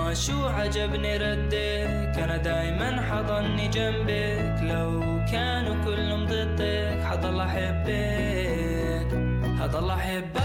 يما 0.02 0.14
شو 0.14 0.46
عجبني 0.46 1.16
ردك 1.16 2.18
أنا 2.18 2.36
دايما 2.36 3.02
حضني 3.02 3.68
جنبك 3.68 4.62
لو 4.62 5.00
كانوا 5.32 5.84
كلهم 5.84 6.26
ضدك 6.26 7.02
حضل 7.04 7.40
أحبك 7.40 9.08
حضل 9.60 9.90
أحبك 9.90 10.42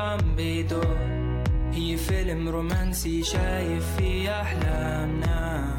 عم 0.00 0.34
بيدق 0.36 0.96
هي 1.72 1.96
فيلم 1.96 2.48
رومانسي 2.48 3.22
شايف 3.22 3.96
فيه 3.98 4.40
أحلامنا. 4.40 5.74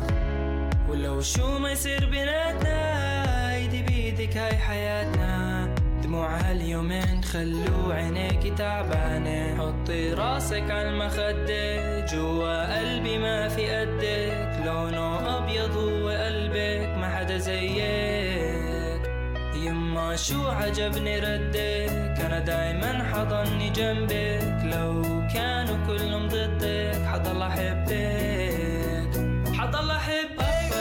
ولو 0.89 1.21
شو 1.21 1.59
ما 1.59 1.71
يصير 1.71 2.09
بيناتنا 2.09 3.55
ايدي 3.55 3.81
بيدك 3.81 4.37
هاي 4.37 4.57
حياتنا. 4.57 5.75
دموع 6.03 6.37
هاليومين 6.37 7.23
خلو 7.23 7.91
عينيكي 7.91 8.51
تعبانة. 8.51 9.57
حطي 9.57 10.13
راسك 10.13 10.71
على 10.71 10.89
المخدة. 10.89 12.05
جوا 12.05 12.79
قلبي 12.79 13.17
ما 13.17 13.47
في 13.47 13.67
قدك. 13.75 14.65
لونه 14.65 15.37
أبيض 15.37 15.77
هو 15.77 16.09
قلبك 16.09 16.97
ما 16.97 17.09
حدا 17.15 17.37
زيك. 17.37 18.40
يما 19.91 20.15
شو 20.15 20.47
عجبني 20.47 21.19
ردك 21.19 22.19
أنا 22.25 22.39
دايما 22.39 23.03
حضني 23.11 23.69
جنبك. 23.69 24.61
لو 24.63 25.01
كانوا 25.33 25.87
كلهم 25.87 26.27
ضدك 26.27 27.05
حضل 27.05 27.41
أحبك 27.41 29.11
حضل 29.57 29.91
أحبك 29.91 30.71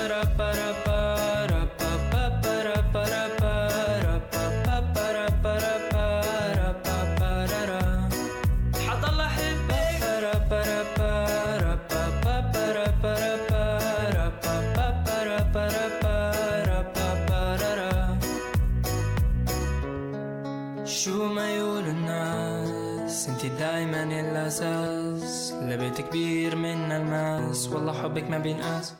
كبير 26.10 26.56
من 26.56 26.92
الماس 26.92 27.68
والله 27.68 28.02
حبك 28.02 28.30
ما 28.30 28.38
بينقاس. 28.38 28.94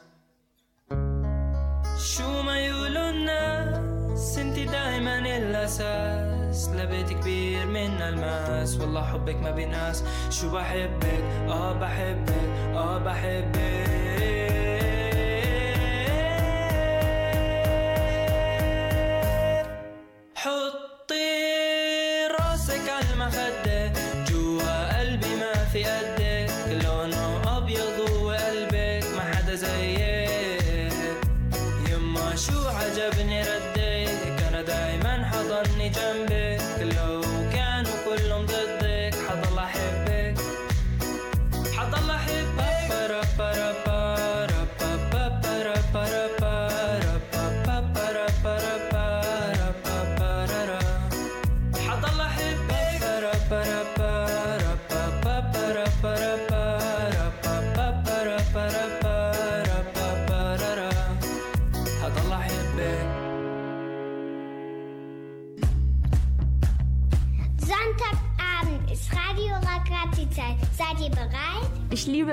شو 1.99 2.43
ما 2.43 2.59
يقولوا 2.59 3.11
الناس 3.11 4.39
انتي 4.39 4.65
دايما 4.65 5.19
الأساس. 5.19 6.69
لبيت 6.69 7.11
كبير 7.13 7.67
من 7.67 8.03
الماس 8.03 8.81
والله 8.81 9.03
حبك 9.03 9.37
ما 9.37 9.51
بينقاس. 9.51 10.05
شو 10.31 10.51
بحبك؟ 10.55 11.23
آه 11.49 11.73
بحبك 11.73 12.49
آه 12.75 12.99
بحبك. 12.99 14.70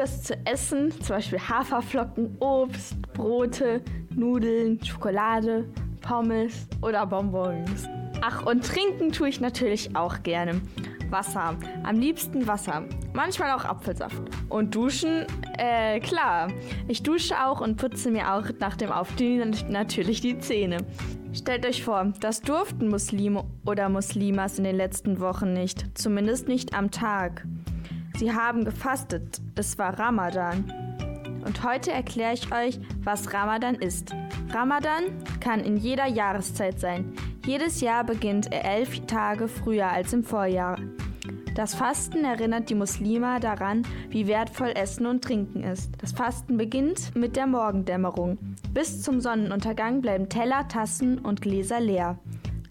Ich 0.08 0.14
liebe 0.14 0.20
es 0.20 0.24
zu 0.24 0.46
essen, 0.46 0.92
zum 1.02 1.16
Beispiel 1.18 1.40
Haferflocken, 1.40 2.38
Obst, 2.40 2.96
Brote, 3.14 3.82
Nudeln, 4.16 4.82
Schokolade, 4.84 5.68
Pommes 6.02 6.68
oder 6.82 7.06
Bonbons. 7.06 7.90
Ach, 8.22 8.46
und 8.46 8.66
trinken 8.66 9.12
tue 9.12 9.28
ich 9.28 9.42
natürlich 9.42 9.96
auch 9.98 10.24
gerne. 10.24 10.62
Wasser, 11.10 11.58
am 11.84 12.00
liebsten 12.00 12.48
Wasser, 12.48 12.86
manchmal 13.14 13.52
auch 13.52 13.66
Apfelsaft. 13.66 14.22
Und 14.50 14.76
duschen, 14.76 15.26
äh, 15.58 16.00
klar. 16.00 16.50
Ich 16.88 17.04
dusche 17.04 17.46
auch 17.46 17.60
und 17.60 17.76
putze 17.76 18.10
mir 18.10 18.34
auch 18.34 18.46
nach 18.60 18.78
dem 18.78 18.92
Aufstehen 18.92 19.56
natürlich 19.70 20.22
die 20.22 20.40
Zähne. 20.40 20.78
Stellt 21.34 21.66
euch 21.66 21.84
vor, 21.84 22.14
das 22.22 22.42
durften 22.42 22.88
Muslime 22.88 23.44
oder 23.66 23.90
Muslimas 23.90 24.58
in 24.58 24.64
den 24.64 24.78
letzten 24.78 25.20
Wochen 25.20 25.52
nicht, 25.54 25.86
zumindest 25.98 26.48
nicht 26.48 26.74
am 26.74 26.92
Tag. 26.92 27.46
Sie 28.18 28.34
haben 28.34 28.66
gefastet, 28.66 29.40
es 29.54 29.78
war 29.78 30.00
Ramadan. 30.00 30.74
Und 31.46 31.64
heute 31.64 31.92
erkläre 31.92 32.34
ich 32.34 32.52
euch, 32.52 32.80
was 33.04 33.32
Ramadan 33.32 33.76
ist. 33.76 34.16
Ramadan 34.50 35.04
kann 35.40 35.60
in 35.60 35.78
jeder 35.78 36.08
Jahreszeit 36.08 36.80
sein. 36.80 37.14
Jedes 37.46 37.80
Jahr 37.80 38.04
beginnt 38.04 38.52
er 38.52 38.66
elf 38.66 39.06
Tage 39.06 39.48
früher 39.48 39.90
als 39.90 40.14
im 40.14 40.24
Vorjahr. 40.24 40.80
Das 41.54 41.76
Fasten 41.76 42.26
erinnert 42.26 42.72
die 42.72 42.76
Muslime 42.76 43.40
daran, 43.40 43.84
wie 44.10 44.26
wertvoll 44.26 44.72
Essen 44.76 45.06
und 45.06 45.24
Trinken 45.24 45.62
ist. 45.62 45.92
Das 46.00 46.12
Fasten 46.12 46.58
beginnt 46.58 47.16
mit 47.16 47.36
der 47.36 47.46
Morgendämmerung. 47.46 48.40
Bis 48.74 49.04
zum 49.04 49.22
Sonnenuntergang 49.22 50.02
bleiben 50.02 50.28
Teller, 50.28 50.68
Tassen 50.68 51.20
und 51.20 51.42
Gläser 51.42 51.80
leer. 51.80 52.18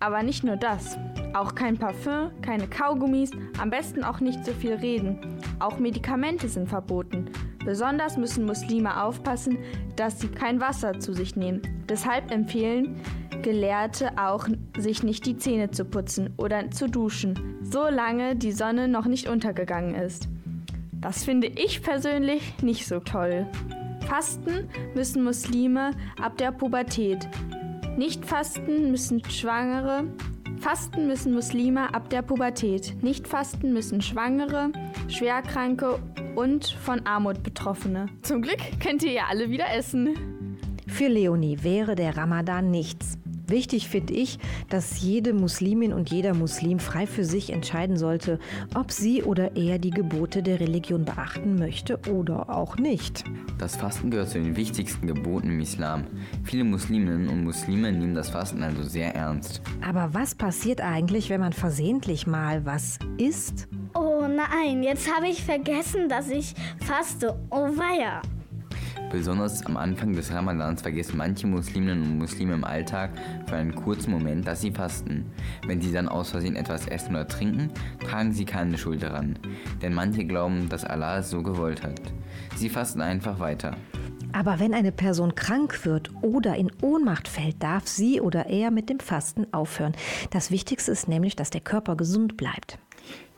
Aber 0.00 0.24
nicht 0.24 0.42
nur 0.42 0.56
das. 0.56 0.98
Auch 1.34 1.54
kein 1.54 1.76
Parfüm, 1.76 2.30
keine 2.42 2.66
Kaugummis, 2.66 3.30
am 3.60 3.70
besten 3.70 4.04
auch 4.04 4.20
nicht 4.20 4.44
so 4.44 4.52
viel 4.52 4.74
reden. 4.74 5.18
Auch 5.58 5.78
Medikamente 5.78 6.48
sind 6.48 6.68
verboten. 6.68 7.30
Besonders 7.64 8.16
müssen 8.16 8.46
Muslime 8.46 9.02
aufpassen, 9.02 9.58
dass 9.96 10.20
sie 10.20 10.28
kein 10.28 10.60
Wasser 10.60 10.98
zu 11.00 11.12
sich 11.12 11.36
nehmen. 11.36 11.62
Deshalb 11.88 12.30
empfehlen 12.30 13.00
Gelehrte 13.42 14.18
auch, 14.18 14.48
sich 14.78 15.02
nicht 15.02 15.26
die 15.26 15.36
Zähne 15.36 15.70
zu 15.70 15.84
putzen 15.84 16.34
oder 16.36 16.70
zu 16.70 16.88
duschen, 16.88 17.58
solange 17.62 18.36
die 18.36 18.52
Sonne 18.52 18.88
noch 18.88 19.06
nicht 19.06 19.28
untergegangen 19.28 19.94
ist. 19.94 20.28
Das 20.92 21.24
finde 21.24 21.46
ich 21.46 21.82
persönlich 21.82 22.54
nicht 22.62 22.86
so 22.86 23.00
toll. 23.00 23.46
Fasten 24.08 24.68
müssen 24.94 25.24
Muslime 25.24 25.90
ab 26.20 26.36
der 26.38 26.52
Pubertät. 26.52 27.28
Nicht 27.96 28.24
fasten 28.24 28.90
müssen 28.90 29.22
Schwangere. 29.30 30.04
Fasten 30.58 31.06
müssen 31.06 31.34
Muslime 31.34 31.94
ab 31.94 32.10
der 32.10 32.22
Pubertät. 32.22 32.96
Nicht 33.02 33.28
fasten 33.28 33.72
müssen 33.72 34.00
Schwangere, 34.00 34.70
Schwerkranke 35.08 35.98
und 36.34 36.66
von 36.66 37.06
Armut 37.06 37.42
Betroffene. 37.42 38.06
Zum 38.22 38.42
Glück 38.42 38.58
könnt 38.80 39.02
ihr 39.02 39.12
ja 39.12 39.24
alle 39.28 39.50
wieder 39.50 39.72
essen. 39.74 40.14
Für 40.86 41.08
Leonie 41.08 41.58
wäre 41.62 41.94
der 41.94 42.16
Ramadan 42.16 42.70
nichts. 42.70 43.18
Wichtig 43.48 43.88
finde 43.88 44.14
ich, 44.14 44.38
dass 44.68 45.00
jede 45.00 45.32
Muslimin 45.32 45.92
und 45.92 46.10
jeder 46.10 46.34
Muslim 46.34 46.78
frei 46.78 47.06
für 47.06 47.24
sich 47.24 47.52
entscheiden 47.52 47.96
sollte, 47.96 48.38
ob 48.74 48.90
sie 48.90 49.22
oder 49.22 49.56
er 49.56 49.78
die 49.78 49.90
Gebote 49.90 50.42
der 50.42 50.58
Religion 50.58 51.04
beachten 51.04 51.56
möchte 51.56 51.98
oder 52.10 52.50
auch 52.50 52.76
nicht. 52.76 53.24
Das 53.58 53.76
Fasten 53.76 54.10
gehört 54.10 54.30
zu 54.30 54.40
den 54.40 54.56
wichtigsten 54.56 55.06
Geboten 55.06 55.50
im 55.50 55.60
Islam. 55.60 56.04
Viele 56.44 56.64
Musliminnen 56.64 57.28
und 57.28 57.44
Muslime 57.44 57.92
nehmen 57.92 58.14
das 58.14 58.30
Fasten 58.30 58.62
also 58.62 58.82
sehr 58.82 59.14
ernst. 59.14 59.62
Aber 59.80 60.12
was 60.12 60.34
passiert 60.34 60.80
eigentlich, 60.80 61.30
wenn 61.30 61.40
man 61.40 61.52
versehentlich 61.52 62.26
mal 62.26 62.64
was 62.64 62.98
isst? 63.18 63.68
Oh 63.94 64.26
nein, 64.28 64.82
jetzt 64.82 65.14
habe 65.14 65.28
ich 65.28 65.42
vergessen, 65.42 66.08
dass 66.08 66.28
ich 66.28 66.54
faste. 66.84 67.38
Oh 67.50 67.68
weia. 67.76 68.20
Besonders 69.10 69.64
am 69.66 69.76
Anfang 69.76 70.14
des 70.14 70.32
Ramadans 70.32 70.82
vergessen 70.82 71.16
manche 71.16 71.46
Musliminnen 71.46 72.02
und 72.02 72.18
Muslime 72.18 72.54
im 72.54 72.64
Alltag 72.64 73.10
für 73.46 73.56
einen 73.56 73.74
kurzen 73.74 74.10
Moment, 74.10 74.46
dass 74.46 74.60
sie 74.60 74.72
fasten. 74.72 75.26
Wenn 75.66 75.80
sie 75.80 75.92
dann 75.92 76.08
aus 76.08 76.30
Versehen 76.30 76.56
etwas 76.56 76.86
essen 76.88 77.10
oder 77.10 77.28
trinken, 77.28 77.70
tragen 78.00 78.32
sie 78.32 78.44
keine 78.44 78.76
Schuld 78.76 79.02
daran. 79.02 79.38
Denn 79.80 79.94
manche 79.94 80.24
glauben, 80.24 80.68
dass 80.68 80.84
Allah 80.84 81.18
es 81.18 81.30
so 81.30 81.42
gewollt 81.42 81.82
hat. 81.82 82.00
Sie 82.56 82.68
fasten 82.68 83.00
einfach 83.00 83.38
weiter. 83.38 83.76
Aber 84.32 84.58
wenn 84.58 84.74
eine 84.74 84.92
Person 84.92 85.34
krank 85.34 85.86
wird 85.86 86.10
oder 86.20 86.56
in 86.56 86.70
Ohnmacht 86.82 87.28
fällt, 87.28 87.62
darf 87.62 87.86
sie 87.86 88.20
oder 88.20 88.46
er 88.46 88.70
mit 88.70 88.90
dem 88.90 89.00
Fasten 89.00 89.46
aufhören. 89.52 89.94
Das 90.30 90.50
Wichtigste 90.50 90.92
ist 90.92 91.08
nämlich, 91.08 91.36
dass 91.36 91.50
der 91.50 91.62
Körper 91.62 91.96
gesund 91.96 92.36
bleibt. 92.36 92.78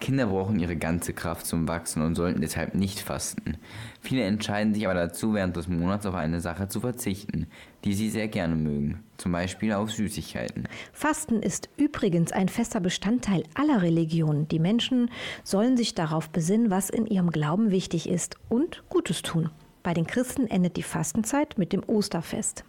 Kinder 0.00 0.26
brauchen 0.26 0.58
ihre 0.58 0.76
ganze 0.76 1.12
Kraft 1.12 1.46
zum 1.46 1.66
Wachsen 1.66 2.02
und 2.02 2.14
sollten 2.14 2.40
deshalb 2.40 2.74
nicht 2.74 3.00
fasten. 3.00 3.56
Viele 4.00 4.22
entscheiden 4.22 4.72
sich 4.74 4.86
aber 4.86 4.94
dazu, 4.94 5.34
während 5.34 5.56
des 5.56 5.68
Monats 5.68 6.06
auf 6.06 6.14
eine 6.14 6.40
Sache 6.40 6.68
zu 6.68 6.80
verzichten, 6.80 7.46
die 7.84 7.94
sie 7.94 8.08
sehr 8.08 8.28
gerne 8.28 8.54
mögen, 8.54 9.02
zum 9.16 9.32
Beispiel 9.32 9.72
auf 9.72 9.90
Süßigkeiten. 9.90 10.68
Fasten 10.92 11.42
ist 11.42 11.68
übrigens 11.76 12.32
ein 12.32 12.48
fester 12.48 12.80
Bestandteil 12.80 13.42
aller 13.54 13.82
Religionen. 13.82 14.46
Die 14.48 14.60
Menschen 14.60 15.10
sollen 15.42 15.76
sich 15.76 15.94
darauf 15.94 16.30
besinnen, 16.30 16.70
was 16.70 16.90
in 16.90 17.06
ihrem 17.06 17.30
Glauben 17.30 17.70
wichtig 17.70 18.08
ist 18.08 18.36
und 18.48 18.84
Gutes 18.88 19.22
tun. 19.22 19.50
Bei 19.82 19.94
den 19.94 20.06
Christen 20.06 20.46
endet 20.46 20.76
die 20.76 20.82
Fastenzeit 20.82 21.58
mit 21.58 21.72
dem 21.72 21.82
Osterfest. 21.86 22.64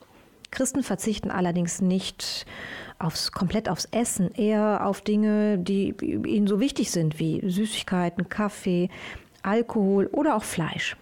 Christen 0.52 0.84
verzichten 0.84 1.32
allerdings 1.32 1.82
nicht 1.82 2.46
aufs, 2.98 3.32
komplett 3.32 3.70
aufs 3.70 3.86
Essen, 3.92 4.32
eher 4.34 4.86
auf 4.86 5.02
Dinge, 5.02 5.58
die 5.58 5.96
ihnen 6.02 6.48
so 6.48 6.60
wichtig 6.60 6.92
sind, 6.92 7.20
wie 7.20 7.42
Süßigkeiten, 7.48 8.30
Kaffee, 8.30 8.90
Alkohol 9.44 10.08
oder 10.08 10.36
auch 10.36 10.44
Fleisch. 10.44 10.98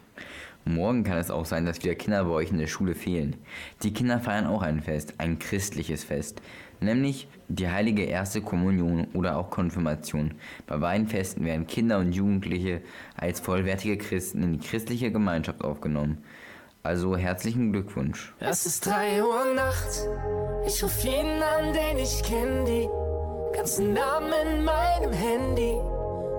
Morgen 0.65 1.05
kann 1.05 1.17
es 1.17 1.31
auch 1.31 1.45
sein, 1.45 1.65
dass 1.65 1.81
wieder 1.81 1.95
Kinder 1.95 2.25
bei 2.25 2.31
euch 2.31 2.51
in 2.51 2.57
der 2.57 2.67
Schule 2.67 2.93
fehlen. 2.93 3.38
Die 3.83 3.93
Kinder 3.93 4.19
feiern 4.19 4.45
auch 4.47 4.62
ein 4.62 4.81
Fest, 4.81 5.13
ein 5.17 5.39
christliches 5.39 6.03
Fest, 6.03 6.41
nämlich 6.81 7.29
die 7.47 7.69
heilige 7.69 8.03
erste 8.03 8.41
Kommunion 8.41 9.07
oder 9.13 9.38
auch 9.38 9.49
Konfirmation. 9.49 10.33
Bei 10.65 10.77
beiden 10.77 11.07
Festen 11.07 11.45
werden 11.45 11.67
Kinder 11.67 11.99
und 11.99 12.12
Jugendliche 12.12 12.81
als 13.15 13.39
vollwertige 13.39 13.97
Christen 13.97 14.43
in 14.43 14.53
die 14.53 14.67
christliche 14.67 15.10
Gemeinschaft 15.10 15.63
aufgenommen. 15.63 16.17
Also 16.88 17.17
herzlichen 17.17 17.73
Glückwunsch. 17.73 18.34
Es 18.39 18.65
ist 18.65 18.86
3 18.86 19.21
Uhr 19.21 19.54
nachts, 19.54 20.08
ich 20.65 20.82
ruf 20.82 21.04
jeden 21.04 21.43
an, 21.43 21.73
den 21.73 21.97
ich 21.97 22.23
kenn, 22.23 22.63
die 22.65 22.88
ganzen 23.54 23.91
Namen 23.91 24.32
in 24.54 24.63
meinem 24.63 25.12
Handy. 25.12 25.76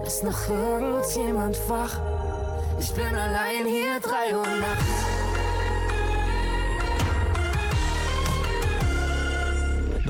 Ist 0.06 0.24
noch 0.24 0.48
irgendjemand 0.48 1.58
wach? 1.68 2.00
Ich 2.80 2.90
bin 2.94 3.14
allein 3.14 3.66
hier, 3.66 4.00
3 4.00 4.36
Uhr 4.38 4.46
nachts. 4.46 5.17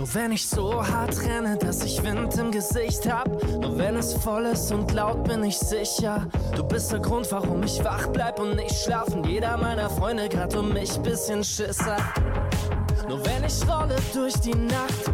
Nur 0.08 0.22
wenn 0.22 0.32
ich 0.32 0.48
so 0.48 0.86
hart 0.86 1.20
renne, 1.22 1.58
dass 1.58 1.84
ich 1.84 2.02
Wind 2.02 2.34
im 2.38 2.50
Gesicht 2.50 3.06
hab. 3.12 3.28
Nur 3.60 3.76
wenn 3.76 3.94
es 3.94 4.14
voll 4.14 4.46
ist 4.46 4.72
und 4.72 4.90
laut, 4.92 5.24
bin 5.24 5.44
ich 5.44 5.58
sicher. 5.58 6.26
Du 6.56 6.64
bist 6.64 6.90
der 6.90 7.00
Grund, 7.00 7.30
warum 7.30 7.62
ich 7.62 7.84
wach 7.84 8.06
bleib 8.06 8.40
und 8.40 8.56
nicht 8.56 8.74
schlafen. 8.74 9.22
Jeder 9.24 9.58
meiner 9.58 9.90
Freunde 9.90 10.30
grad 10.30 10.56
um 10.56 10.72
mich 10.72 10.96
bisschen 11.00 11.44
Schiss 11.44 11.84
hat. 11.84 12.00
Nur 13.06 13.22
wenn 13.26 13.44
ich 13.44 13.68
rolle 13.68 13.96
durch 14.14 14.32
die 14.40 14.54
Nacht, 14.54 15.12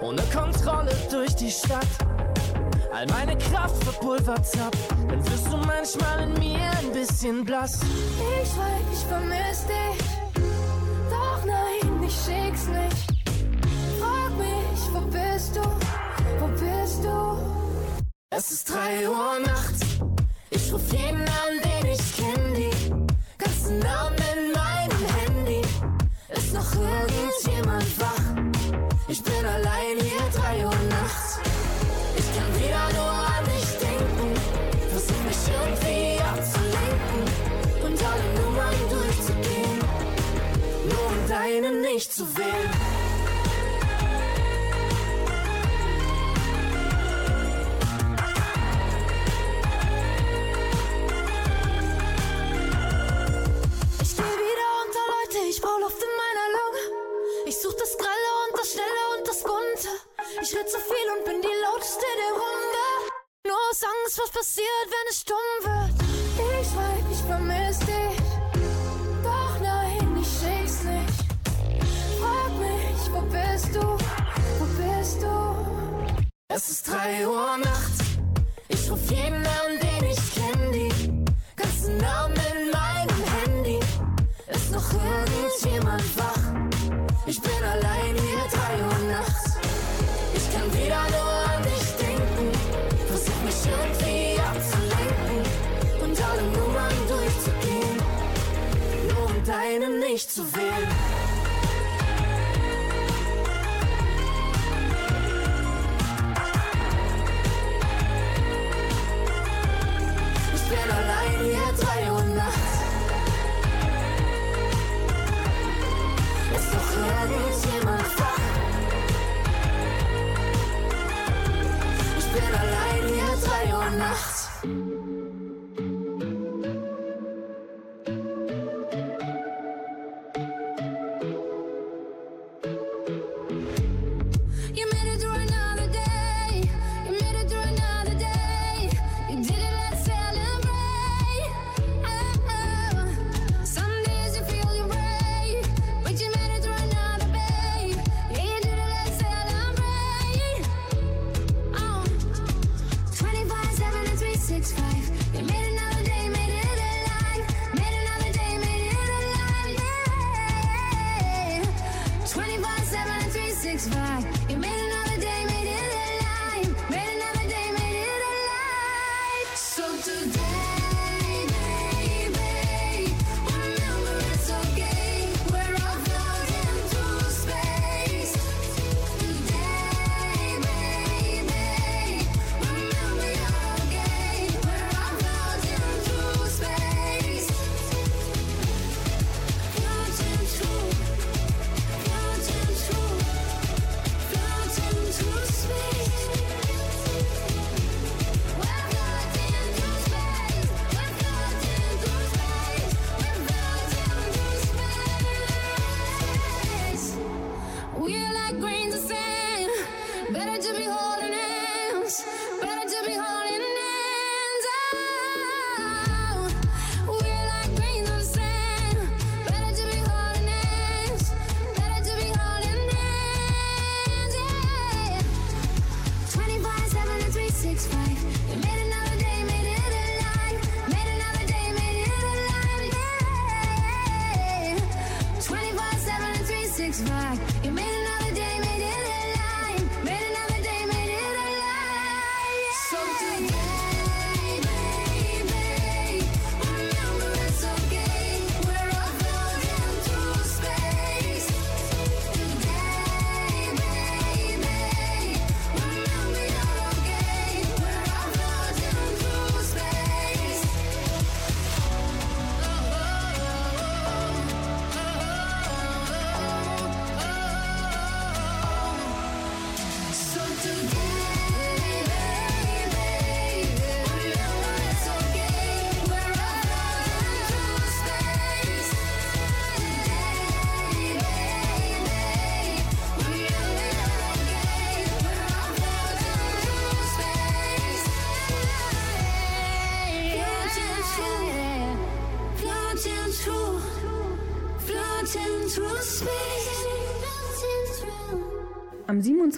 ohne 0.00 0.22
Kontrolle 0.34 0.90
durch 1.08 1.36
die 1.36 1.50
Stadt. 1.50 1.86
All 2.92 3.06
meine 3.06 3.38
Kraft 3.38 3.80
verpulvert 3.84 4.44
hab, 4.58 4.72
dann 5.08 5.24
wirst 5.24 5.52
du 5.52 5.56
manchmal 5.56 6.24
in 6.24 6.32
mir 6.32 6.68
ein 6.80 6.92
bisschen 6.92 7.44
blass. 7.44 7.78
Ich 8.42 8.58
weiß, 8.58 8.82
ich 8.92 9.04
vermiss 9.06 9.66
dich, 9.66 10.04
doch 11.10 11.44
nein, 11.44 12.02
ich 12.02 12.12
schick's 12.12 12.66
nicht. 12.66 13.09
Bist 15.10 15.56
du? 15.56 15.62
Wo 16.38 16.46
bist 16.46 17.02
du? 17.02 17.38
Es 18.30 18.52
ist 18.52 18.70
3 18.70 19.08
Uhr 19.08 19.40
nachts. 19.44 19.80
Ich 20.50 20.72
ruf 20.72 20.82
jeden 20.92 21.22
an, 21.22 21.54
den 21.64 21.90
ich 21.90 22.16
kenn, 22.16 22.54
die 22.54 22.70
ganzen 23.36 23.80
Namen 23.80 24.16
in 24.32 24.52
meinem 24.52 25.04
Handy. 25.18 25.62
Ist 26.28 26.54
noch 26.54 26.72
irgendjemand 26.74 28.00
wach? 28.00 28.22
Ich 29.08 29.20
bin 29.24 29.44
allein 29.44 29.96
hier, 30.00 30.40
3 30.40 30.64
Uhr 30.64 30.82
nachts. 30.90 31.40
Ich 32.16 32.28
kann 32.36 32.54
wieder 32.54 32.86
nur 32.94 33.10
an 33.10 33.44
dich 33.46 33.70
denken. 33.78 34.28
Versuch 34.90 35.22
mich 35.26 35.42
irgendwie 35.58 36.22
abzulenken 36.22 37.22
und 37.84 37.98
alle 38.10 38.26
Nummern 38.38 38.78
durchzugehen. 38.88 39.78
Nur 40.88 41.06
um 41.08 41.28
deine 41.28 41.80
nicht 41.80 42.12
zu 42.12 42.24
wählen. 42.36 42.99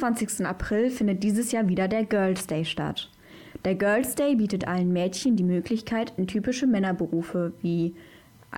25. 0.02 0.44
April 0.44 0.90
findet 0.90 1.22
dieses 1.22 1.52
Jahr 1.52 1.68
wieder 1.68 1.86
der 1.86 2.04
Girls 2.04 2.48
Day 2.48 2.64
statt. 2.64 3.08
Der 3.64 3.76
Girls 3.76 4.16
Day 4.16 4.34
bietet 4.34 4.66
allen 4.66 4.92
Mädchen 4.92 5.36
die 5.36 5.44
Möglichkeit, 5.44 6.12
in 6.16 6.26
typische 6.26 6.66
Männerberufe 6.66 7.52
wie 7.60 7.94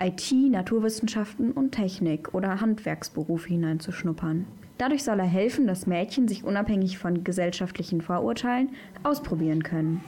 IT, 0.01 0.33
Naturwissenschaften 0.33 1.53
und 1.53 1.73
Technik 1.73 2.33
oder 2.33 2.63
Handwerksberufe 2.63 3.49
hineinzuschnuppern. 3.49 4.47
Dadurch 4.79 5.05
soll 5.05 5.21
er 5.21 5.27
helfen, 5.27 5.67
dass 5.67 5.87
Mädchen 5.87 6.29
sich 6.29 6.45
unabhängig 6.45 6.97
von 6.97 7.25
gesellschaftlichen 7.25 8.01
Vorurteilen 8.01 8.71
ausprobieren 9.03 9.63
können. 9.63 10.03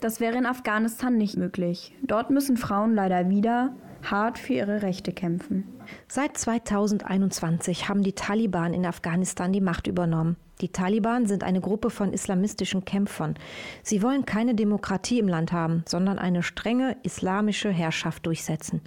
Das 0.00 0.20
wäre 0.20 0.38
in 0.38 0.46
Afghanistan 0.46 1.16
nicht 1.16 1.36
möglich. 1.36 1.96
Dort 2.02 2.30
müssen 2.30 2.56
Frauen 2.56 2.94
leider 2.94 3.28
wieder 3.28 3.74
hart 4.02 4.38
für 4.38 4.54
ihre 4.54 4.82
Rechte 4.82 5.12
kämpfen. 5.12 5.64
Seit 6.08 6.36
2021 6.36 7.88
haben 7.88 8.02
die 8.02 8.12
Taliban 8.14 8.74
in 8.74 8.86
Afghanistan 8.86 9.52
die 9.52 9.60
Macht 9.60 9.86
übernommen. 9.86 10.36
Die 10.62 10.70
Taliban 10.70 11.26
sind 11.26 11.44
eine 11.44 11.60
Gruppe 11.60 11.90
von 11.90 12.12
islamistischen 12.14 12.84
Kämpfern. 12.86 13.34
Sie 13.82 14.02
wollen 14.02 14.24
keine 14.24 14.54
Demokratie 14.54 15.18
im 15.18 15.28
Land 15.28 15.52
haben, 15.52 15.84
sondern 15.86 16.18
eine 16.18 16.42
strenge 16.42 16.96
islamische 17.02 17.70
Herrschaft 17.70 18.24
durchsetzen. 18.24 18.80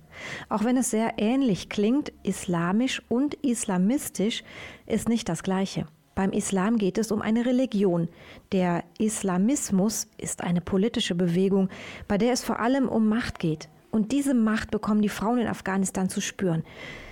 Auch 0.50 0.64
wenn 0.64 0.78
es 0.78 0.90
sehr 0.90 1.14
ähnlich 1.18 1.70
klingt, 1.70 2.12
islamisch 2.24 3.04
und 3.08 3.36
islamistisch 3.36 4.44
ist 4.88 5.10
nicht 5.10 5.30
das 5.30 5.44
gleiche. 5.44 5.86
Beim 6.16 6.32
Islam 6.32 6.78
geht 6.78 6.98
es 6.98 7.12
um 7.12 7.22
eine 7.22 7.46
Religion. 7.46 8.10
Der 8.52 8.84
Islamismus 8.98 10.08
ist 10.18 10.44
eine 10.44 10.60
politische 10.60 11.16
Bewegung, 11.16 11.70
bei 12.08 12.18
der 12.18 12.34
es 12.34 12.44
vor 12.44 12.60
allem 12.60 12.90
um 12.90 13.08
Macht 13.08 13.40
geht. 13.40 13.70
Und 13.92 14.12
diese 14.12 14.34
Macht 14.34 14.72
bekommen 14.72 15.02
die 15.02 15.10
Frauen 15.10 15.40
in 15.40 15.48
Afghanistan 15.48 16.10
zu 16.10 16.22
spüren. 16.22 16.64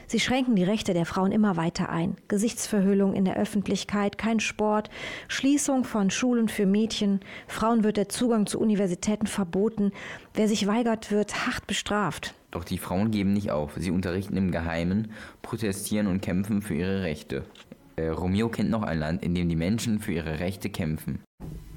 Sie 0.10 0.22
schränken 0.22 0.56
die 0.56 0.64
Rechte 0.64 0.94
der 0.94 1.06
Frauen 1.06 1.34
immer 1.34 1.58
weiter 1.58 1.90
ein. 1.90 2.16
Gesichtsverhüllung 2.30 3.14
in 3.14 3.26
der 3.26 3.36
Öffentlichkeit, 3.36 4.18
kein 4.18 4.40
Sport, 4.40 4.90
Schließung 5.28 5.84
von 5.84 6.10
Schulen 6.10 6.48
für 6.48 6.66
Mädchen, 6.66 7.20
Frauen 7.46 7.84
wird 7.84 7.98
der 7.98 8.08
Zugang 8.08 8.46
zu 8.46 8.58
Universitäten 8.58 9.28
verboten, 9.28 9.92
wer 10.34 10.48
sich 10.48 10.66
weigert, 10.66 11.12
wird 11.12 11.46
hart 11.46 11.68
bestraft. 11.68 12.36
Doch 12.52 12.64
die 12.64 12.78
Frauen 12.78 13.12
geben 13.12 13.34
nicht 13.34 13.52
auf. 13.52 13.74
Sie 13.76 13.92
unterrichten 13.92 14.38
im 14.38 14.52
Geheimen, 14.52 15.12
protestieren 15.42 16.08
und 16.08 16.22
kämpfen 16.22 16.62
für 16.62 16.76
ihre 16.76 17.02
Rechte. 17.02 17.44
Äh, 17.98 18.08
Romeo 18.08 18.48
kennt 18.48 18.70
noch 18.70 18.84
ein 18.84 19.00
Land, 19.00 19.24
in 19.24 19.36
dem 19.36 19.50
die 19.50 19.58
Menschen 19.58 20.00
für 20.00 20.14
ihre 20.14 20.40
Rechte 20.40 20.70
kämpfen. 20.70 21.20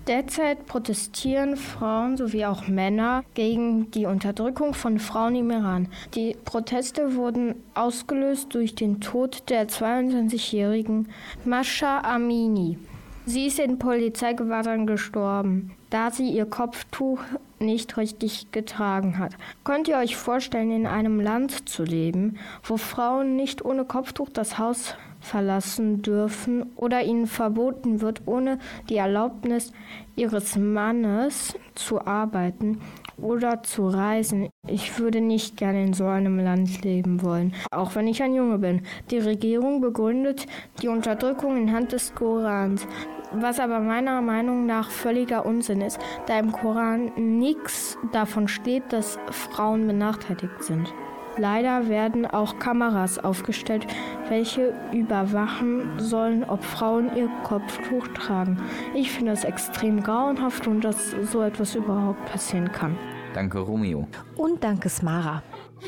Derzeit 0.06 0.66
protestieren 0.66 1.56
Frauen 1.56 2.16
sowie 2.16 2.46
auch 2.46 2.66
Männer 2.66 3.22
gegen 3.34 3.90
die 3.90 4.06
Unterdrückung 4.06 4.74
von 4.74 4.98
Frauen 4.98 5.36
im 5.36 5.50
Iran. 5.50 5.88
Die 6.14 6.36
Proteste 6.44 7.14
wurden 7.14 7.54
ausgelöst 7.74 8.54
durch 8.54 8.74
den 8.74 9.00
Tod 9.00 9.48
der 9.50 9.68
22-jährigen 9.68 11.08
Mascha 11.44 12.00
Amini. 12.00 12.78
Sie 13.26 13.46
ist 13.46 13.58
in 13.58 13.78
Polizeigewahrsam 13.78 14.86
gestorben, 14.86 15.72
da 15.90 16.10
sie 16.10 16.30
ihr 16.30 16.46
Kopftuch 16.46 17.20
nicht 17.58 17.96
richtig 17.96 18.50
getragen 18.50 19.18
hat. 19.18 19.34
Könnt 19.62 19.86
ihr 19.86 19.98
euch 19.98 20.16
vorstellen, 20.16 20.70
in 20.70 20.86
einem 20.86 21.20
Land 21.20 21.68
zu 21.68 21.84
leben, 21.84 22.38
wo 22.64 22.78
Frauen 22.78 23.36
nicht 23.36 23.64
ohne 23.64 23.84
Kopftuch 23.84 24.30
das 24.30 24.58
Haus 24.58 24.94
verlassen 25.20 26.02
dürfen 26.02 26.72
oder 26.76 27.02
ihnen 27.02 27.26
verboten 27.26 28.00
wird, 28.00 28.22
ohne 28.26 28.58
die 28.88 28.96
Erlaubnis 28.96 29.72
ihres 30.16 30.56
Mannes 30.56 31.54
zu 31.74 32.06
arbeiten 32.06 32.80
oder 33.16 33.62
zu 33.62 33.88
reisen. 33.88 34.48
Ich 34.66 34.98
würde 34.98 35.20
nicht 35.20 35.56
gerne 35.56 35.82
in 35.82 35.92
so 35.92 36.06
einem 36.06 36.38
Land 36.38 36.82
leben 36.82 37.22
wollen, 37.22 37.54
auch 37.70 37.94
wenn 37.94 38.06
ich 38.06 38.22
ein 38.22 38.34
Junge 38.34 38.58
bin. 38.58 38.82
Die 39.10 39.18
Regierung 39.18 39.80
begründet 39.80 40.46
die 40.82 40.88
Unterdrückung 40.88 41.56
in 41.56 41.72
Hand 41.72 41.92
des 41.92 42.14
Korans, 42.14 42.86
was 43.32 43.60
aber 43.60 43.80
meiner 43.80 44.20
Meinung 44.22 44.66
nach 44.66 44.90
völliger 44.90 45.46
Unsinn 45.46 45.80
ist, 45.80 45.98
da 46.26 46.38
im 46.38 46.52
Koran 46.52 47.12
nichts 47.16 47.96
davon 48.12 48.48
steht, 48.48 48.92
dass 48.92 49.18
Frauen 49.30 49.86
benachteiligt 49.86 50.62
sind. 50.62 50.92
Leider 51.40 51.88
werden 51.88 52.26
auch 52.26 52.58
Kameras 52.58 53.18
aufgestellt, 53.18 53.86
welche 54.28 54.74
überwachen 54.92 55.98
sollen, 55.98 56.44
ob 56.44 56.62
Frauen 56.62 57.16
ihr 57.16 57.30
Kopftuch 57.44 58.08
tragen. 58.08 58.58
Ich 58.94 59.10
finde 59.10 59.32
es 59.32 59.44
extrem 59.44 60.02
grauenhaft 60.02 60.66
und 60.66 60.82
dass 60.82 61.12
so 61.32 61.40
etwas 61.40 61.74
überhaupt 61.74 62.26
passieren 62.26 62.70
kann. 62.70 62.94
Danke, 63.32 63.58
Romeo. 63.60 64.06
Und 64.36 64.62
danke, 64.62 64.90
Smara. 64.90 65.42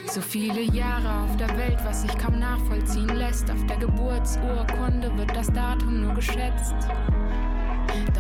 So 0.07 0.23
viele 0.23 0.63
Jahre 0.63 1.25
auf 1.25 1.37
der 1.37 1.51
Welt, 1.59 1.79
was 1.85 2.01
sich 2.01 2.17
kaum 2.17 2.39
nachvollziehen 2.39 3.15
lässt. 3.15 3.51
Auf 3.51 3.63
der 3.67 3.77
Geburtsurkunde 3.77 5.13
wird 5.19 5.37
das 5.37 5.53
Datum 5.53 6.01
nur 6.01 6.15
geschätzt. 6.15 6.77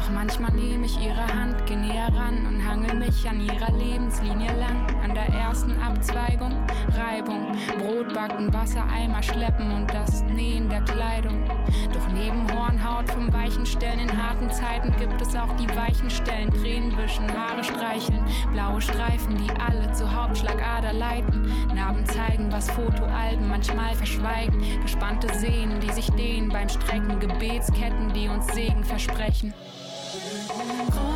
Doch 0.03 0.11
manchmal 0.11 0.51
nehme 0.51 0.87
ich 0.87 1.01
ihre 1.01 1.27
Hand, 1.33 1.65
geh 1.67 1.77
näher 1.77 2.09
ran 2.13 2.45
und 2.47 2.67
hangel 2.67 2.97
mich 2.97 3.29
an 3.29 3.39
ihrer 3.41 3.71
Lebenslinie 3.71 4.51
lang. 4.59 4.85
An 5.05 5.15
der 5.15 5.29
ersten 5.29 5.81
Abzweigung 5.81 6.53
Reibung, 6.99 7.53
Brot 7.79 8.13
backen, 8.13 8.53
Wassereimer 8.53 9.23
schleppen 9.23 9.71
und 9.71 9.95
das 9.95 10.25
Nähen 10.25 10.69
der 10.69 10.81
Kleidung. 10.81 11.45
Doch 11.93 12.09
neben 12.13 12.53
Hornhaut 12.53 13.09
vom 13.11 13.33
weichen 13.33 13.65
Stellen 13.65 14.01
in 14.01 14.23
harten 14.23 14.51
Zeiten 14.51 14.93
gibt 14.99 15.23
es 15.23 15.37
auch 15.37 15.55
die 15.57 15.69
weichen 15.77 16.11
Stellen. 16.11 16.51
Tränen 16.51 16.99
wischen, 16.99 17.33
Haare 17.33 17.63
streicheln, 17.63 18.25
blaue 18.53 18.81
Streifen, 18.81 19.37
die 19.37 19.51
alle 19.61 19.93
zur 19.93 20.13
Hauptschlagader 20.13 20.95
leiten. 20.95 21.49
Narben 21.77 22.05
zeigen, 22.07 22.51
was 22.51 22.69
Fotoalben 22.73 23.49
manchmal 23.49 23.95
verschweigen. 23.95 24.65
Gespannte 24.83 25.33
Sehnen, 25.35 25.79
die 25.79 25.93
sich 25.93 26.11
dehnen 26.11 26.49
beim 26.49 26.69
Strecken, 26.69 27.21
Gebetsketten, 27.21 28.13
die 28.13 28.29
uns 28.29 28.49
Segen 28.49 28.83
versprechen. 28.83 29.55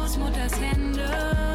Großmutters 0.06 0.60
Hände 0.60 1.45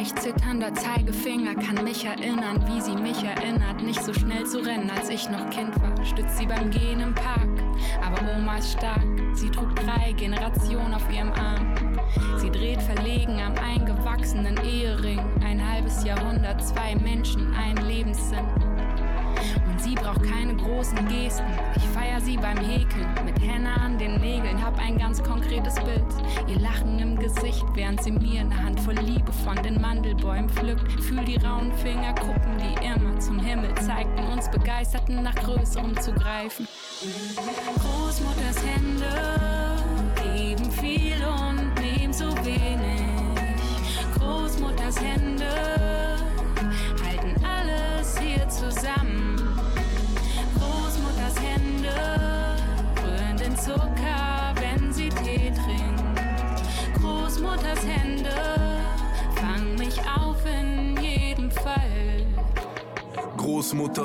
Leicht 0.00 0.18
zitternder 0.18 0.72
Zeigefinger 0.72 1.54
kann 1.56 1.84
mich 1.84 2.06
erinnern, 2.06 2.64
wie 2.66 2.80
sie 2.80 2.96
mich 2.96 3.22
erinnert, 3.22 3.82
nicht 3.82 4.02
so 4.02 4.14
schnell 4.14 4.46
zu 4.46 4.64
rennen, 4.64 4.88
als 4.88 5.10
ich 5.10 5.28
noch 5.28 5.50
Kind 5.50 5.78
war. 5.78 6.06
Stützt 6.06 6.38
sie 6.38 6.46
beim 6.46 6.70
Gehen 6.70 7.00
im 7.00 7.14
Park, 7.14 7.50
aber 8.02 8.34
Oma 8.34 8.56
ist 8.56 8.72
stark. 8.72 9.04
Sie 9.34 9.50
trug 9.50 9.76
drei 9.76 10.12
Generationen 10.12 10.94
auf 10.94 11.02
ihrem 11.12 11.30
Arm. 11.32 11.74
Sie 12.38 12.50
dreht 12.50 12.80
verlegen 12.80 13.42
am 13.42 13.52
eingewachsenen 13.62 14.56
Ehering. 14.64 15.20
Ein 15.44 15.60
halbes 15.70 16.02
Jahrhundert, 16.02 16.66
zwei 16.66 16.96
Menschen, 16.96 17.52
ein 17.52 17.76
Lebenssinn. 17.86 18.46
Sie 19.82 19.94
braucht 19.94 20.22
keine 20.24 20.54
großen 20.56 21.08
Gesten. 21.08 21.46
Ich 21.74 21.82
feier 21.88 22.20
sie 22.20 22.36
beim 22.36 22.58
Häkeln, 22.58 23.08
mit 23.24 23.40
Henna 23.40 23.74
an 23.76 23.98
den 23.98 24.20
Nägeln, 24.20 24.62
hab 24.62 24.78
ein 24.78 24.98
ganz 24.98 25.22
konkretes 25.22 25.74
Bild. 25.76 26.04
Ihr 26.48 26.58
Lachen 26.60 26.98
im 26.98 27.18
Gesicht, 27.18 27.64
während 27.74 28.02
sie 28.02 28.12
mir 28.12 28.40
eine 28.40 28.62
Handvoll 28.62 28.94
Liebe 28.96 29.32
von 29.32 29.56
den 29.62 29.80
Mandelbäumen 29.80 30.50
pflückt. 30.50 30.92
Fühl 31.02 31.24
die 31.24 31.36
rauen 31.36 31.72
Fingerkuppen, 31.72 32.58
die 32.58 32.86
immer 32.86 33.18
zum 33.20 33.40
Himmel 33.40 33.74
zeigten, 33.76 34.22
uns 34.32 34.50
Begeisterten 34.50 35.22
nach 35.22 35.34
Größerem 35.34 35.98
zu 36.00 36.12
greifen. 36.12 36.68
Großmutters 37.78 38.62
Hände 38.66 39.59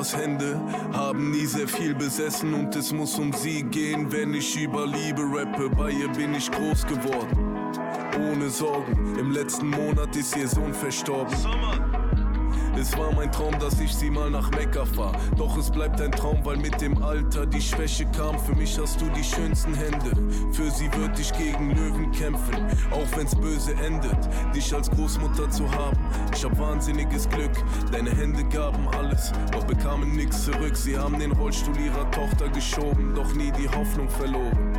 Großmutters 0.06 0.16
Hände 0.16 0.60
haben 0.92 1.30
nie 1.30 1.46
sehr 1.46 1.66
viel 1.66 1.94
besessen 1.94 2.54
und 2.54 2.76
es 2.76 2.92
muss 2.92 3.18
um 3.18 3.32
sie 3.32 3.62
gehen, 3.64 4.10
wenn 4.12 4.34
ich 4.34 4.56
über 4.60 4.86
Liebe 4.86 5.22
rappe. 5.22 5.68
Bei 5.70 5.90
ihr 5.90 6.08
bin 6.08 6.34
ich 6.34 6.50
groß 6.50 6.86
geworden, 6.86 7.72
ohne 8.16 8.48
Sorgen. 8.50 9.16
Im 9.18 9.32
letzten 9.32 9.70
Monat 9.70 10.14
ist 10.14 10.36
ihr 10.36 10.48
Sohn 10.48 10.72
verstorben. 10.74 11.34
Es 12.88 12.96
war 12.96 13.12
mein 13.12 13.32
Traum, 13.32 13.58
dass 13.58 13.80
ich 13.80 13.92
sie 13.92 14.08
mal 14.10 14.30
nach 14.30 14.48
Mekka 14.52 14.84
fahr. 14.84 15.10
Doch 15.36 15.56
es 15.58 15.72
bleibt 15.72 16.00
ein 16.00 16.12
Traum, 16.12 16.38
weil 16.44 16.56
mit 16.56 16.80
dem 16.80 17.02
Alter 17.02 17.44
die 17.44 17.60
Schwäche 17.60 18.06
kam. 18.16 18.38
Für 18.38 18.54
mich 18.54 18.78
hast 18.78 19.00
du 19.00 19.06
die 19.06 19.24
schönsten 19.24 19.74
Hände. 19.74 20.12
Für 20.52 20.70
sie 20.70 20.88
würd 20.94 21.18
ich 21.18 21.32
gegen 21.32 21.74
Löwen 21.74 22.12
kämpfen, 22.12 22.54
auch 22.92 23.18
wenn's 23.18 23.34
böse 23.34 23.74
endet. 23.84 24.16
Dich 24.54 24.72
als 24.72 24.88
Großmutter 24.88 25.50
zu 25.50 25.68
haben, 25.72 25.98
ich 26.32 26.44
hab 26.44 26.56
wahnsinniges 26.60 27.28
Glück. 27.28 27.50
Deine 27.90 28.10
Hände 28.10 28.44
gaben 28.44 28.86
alles, 28.96 29.32
doch 29.50 29.64
bekamen 29.64 30.14
nix 30.14 30.44
zurück. 30.44 30.76
Sie 30.76 30.96
haben 30.96 31.18
den 31.18 31.32
Rollstuhl 31.32 31.76
ihrer 31.78 32.08
Tochter 32.12 32.48
geschoben, 32.50 33.16
doch 33.16 33.34
nie 33.34 33.50
die 33.50 33.68
Hoffnung 33.68 34.08
verloren. 34.08 34.78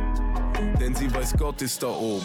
Denn 0.80 0.94
sie 0.94 1.14
weiß, 1.14 1.34
Gott 1.36 1.60
ist 1.60 1.82
da 1.82 1.88
oben. 1.88 2.24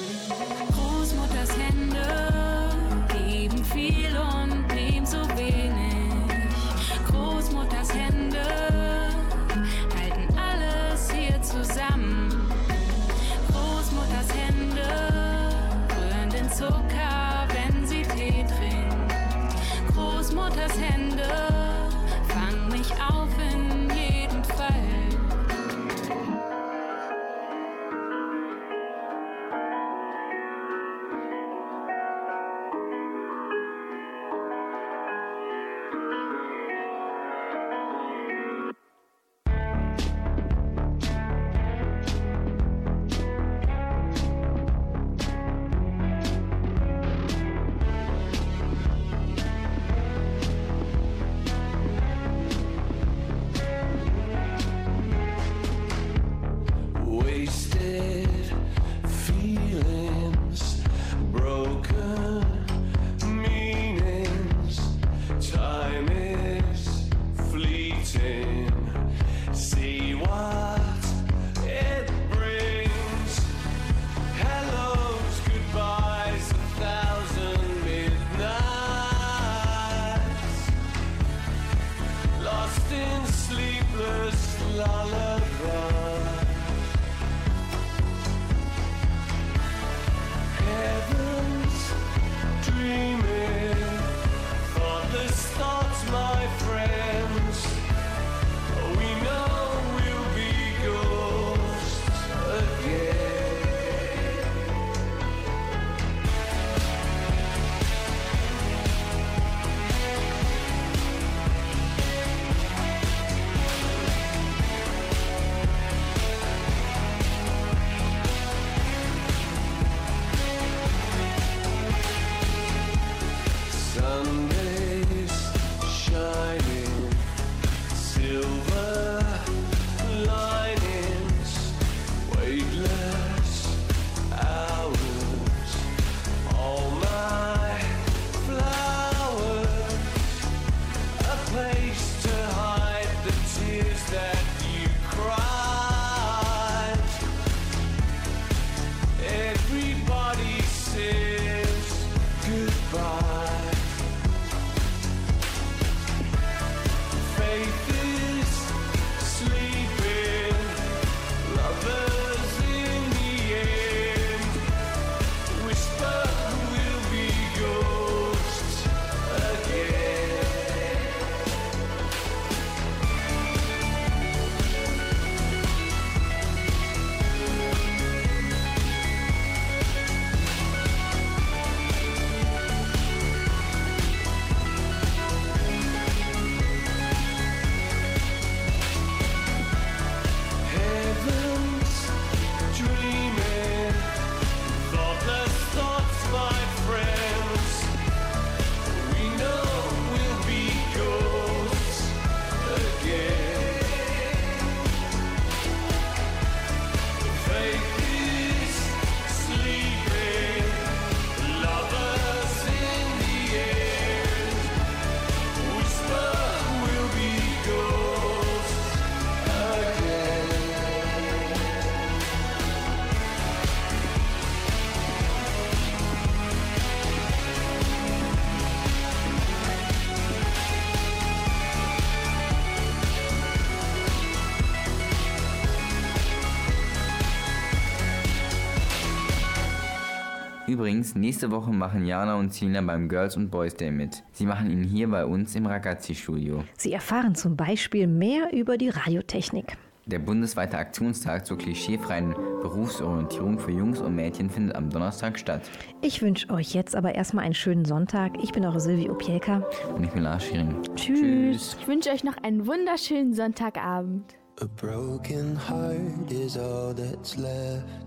Übrigens, 240.83 241.15
nächste 241.15 241.49
Woche 241.49 241.71
machen 241.71 242.05
Jana 242.05 242.35
und 242.35 242.53
Selina 242.53 242.81
beim 242.81 243.07
Girls 243.07 243.37
und 243.37 243.49
Boys 243.49 243.73
Day 243.73 243.89
mit. 243.89 244.21
Sie 244.33 244.45
machen 244.45 244.69
ihn 244.69 244.83
hier 244.83 245.09
bei 245.09 245.25
uns 245.25 245.55
im 245.55 245.65
Ragazzi-Studio. 245.65 246.65
Sie 246.77 246.91
erfahren 246.91 247.35
zum 247.35 247.55
Beispiel 247.55 248.05
mehr 248.05 248.51
über 248.51 248.77
die 248.77 248.89
Radiotechnik. 248.89 249.77
Der 250.07 250.19
bundesweite 250.19 250.77
Aktionstag 250.77 251.45
zur 251.45 251.57
klischeefreien 251.57 252.35
Berufsorientierung 252.61 253.59
für 253.59 253.71
Jungs 253.71 254.01
und 254.01 254.13
Mädchen 254.13 254.49
findet 254.49 254.75
am 254.75 254.89
Donnerstag 254.89 255.39
statt. 255.39 255.61
Ich 256.01 256.21
wünsche 256.21 256.49
euch 256.49 256.73
jetzt 256.73 256.97
aber 256.97 257.15
erstmal 257.15 257.45
einen 257.45 257.53
schönen 257.53 257.85
Sonntag. 257.85 258.33
Ich 258.43 258.51
bin 258.51 258.65
eure 258.65 258.81
Silvi 258.81 259.09
Opielka. 259.09 259.65
Und 259.95 260.03
ich 260.03 260.09
bin 260.09 260.23
Lars 260.23 260.43
Schiering. 260.43 260.81
Tschüss. 260.97 261.77
Ich 261.79 261.87
wünsche 261.87 262.09
euch 262.09 262.25
noch 262.25 262.35
einen 262.43 262.67
wunderschönen 262.67 263.33
Sonntagabend. 263.33 264.35
A 264.61 264.65
broken 264.75 265.55
heart 265.55 266.29
is 266.29 266.57
all 266.57 266.93
that's 266.93 267.37
left. 267.37 268.02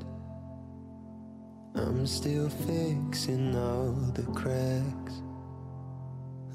I'm 1.76 2.06
still 2.06 2.48
fixing 2.48 3.54
all 3.54 3.92
the 4.14 4.22
cracks. 4.32 5.20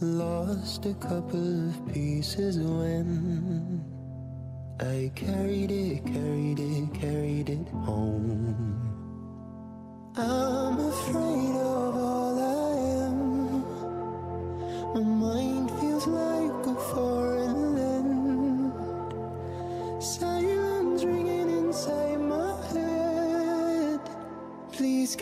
Lost 0.01 0.87
a 0.87 0.95
couple 0.95 1.69
of 1.69 1.93
pieces 1.93 2.57
when 2.57 3.85
I 4.79 5.11
carried 5.13 5.69
it, 5.69 6.03
carried 6.07 6.59
it, 6.59 6.93
carried 6.99 7.49
it 7.51 7.67
home. 7.69 8.81
I'm 10.17 10.79
afraid 10.79 11.55
of 11.55 11.95
all 11.95 12.39
I 12.39 12.77
am. 13.05 13.63
My 14.95 15.01
mind 15.03 15.69
feels 15.79 16.07
like 16.07 16.65
a 16.65 16.75
foreign 16.95 17.75
land. 17.75 18.73
Please 24.71 25.17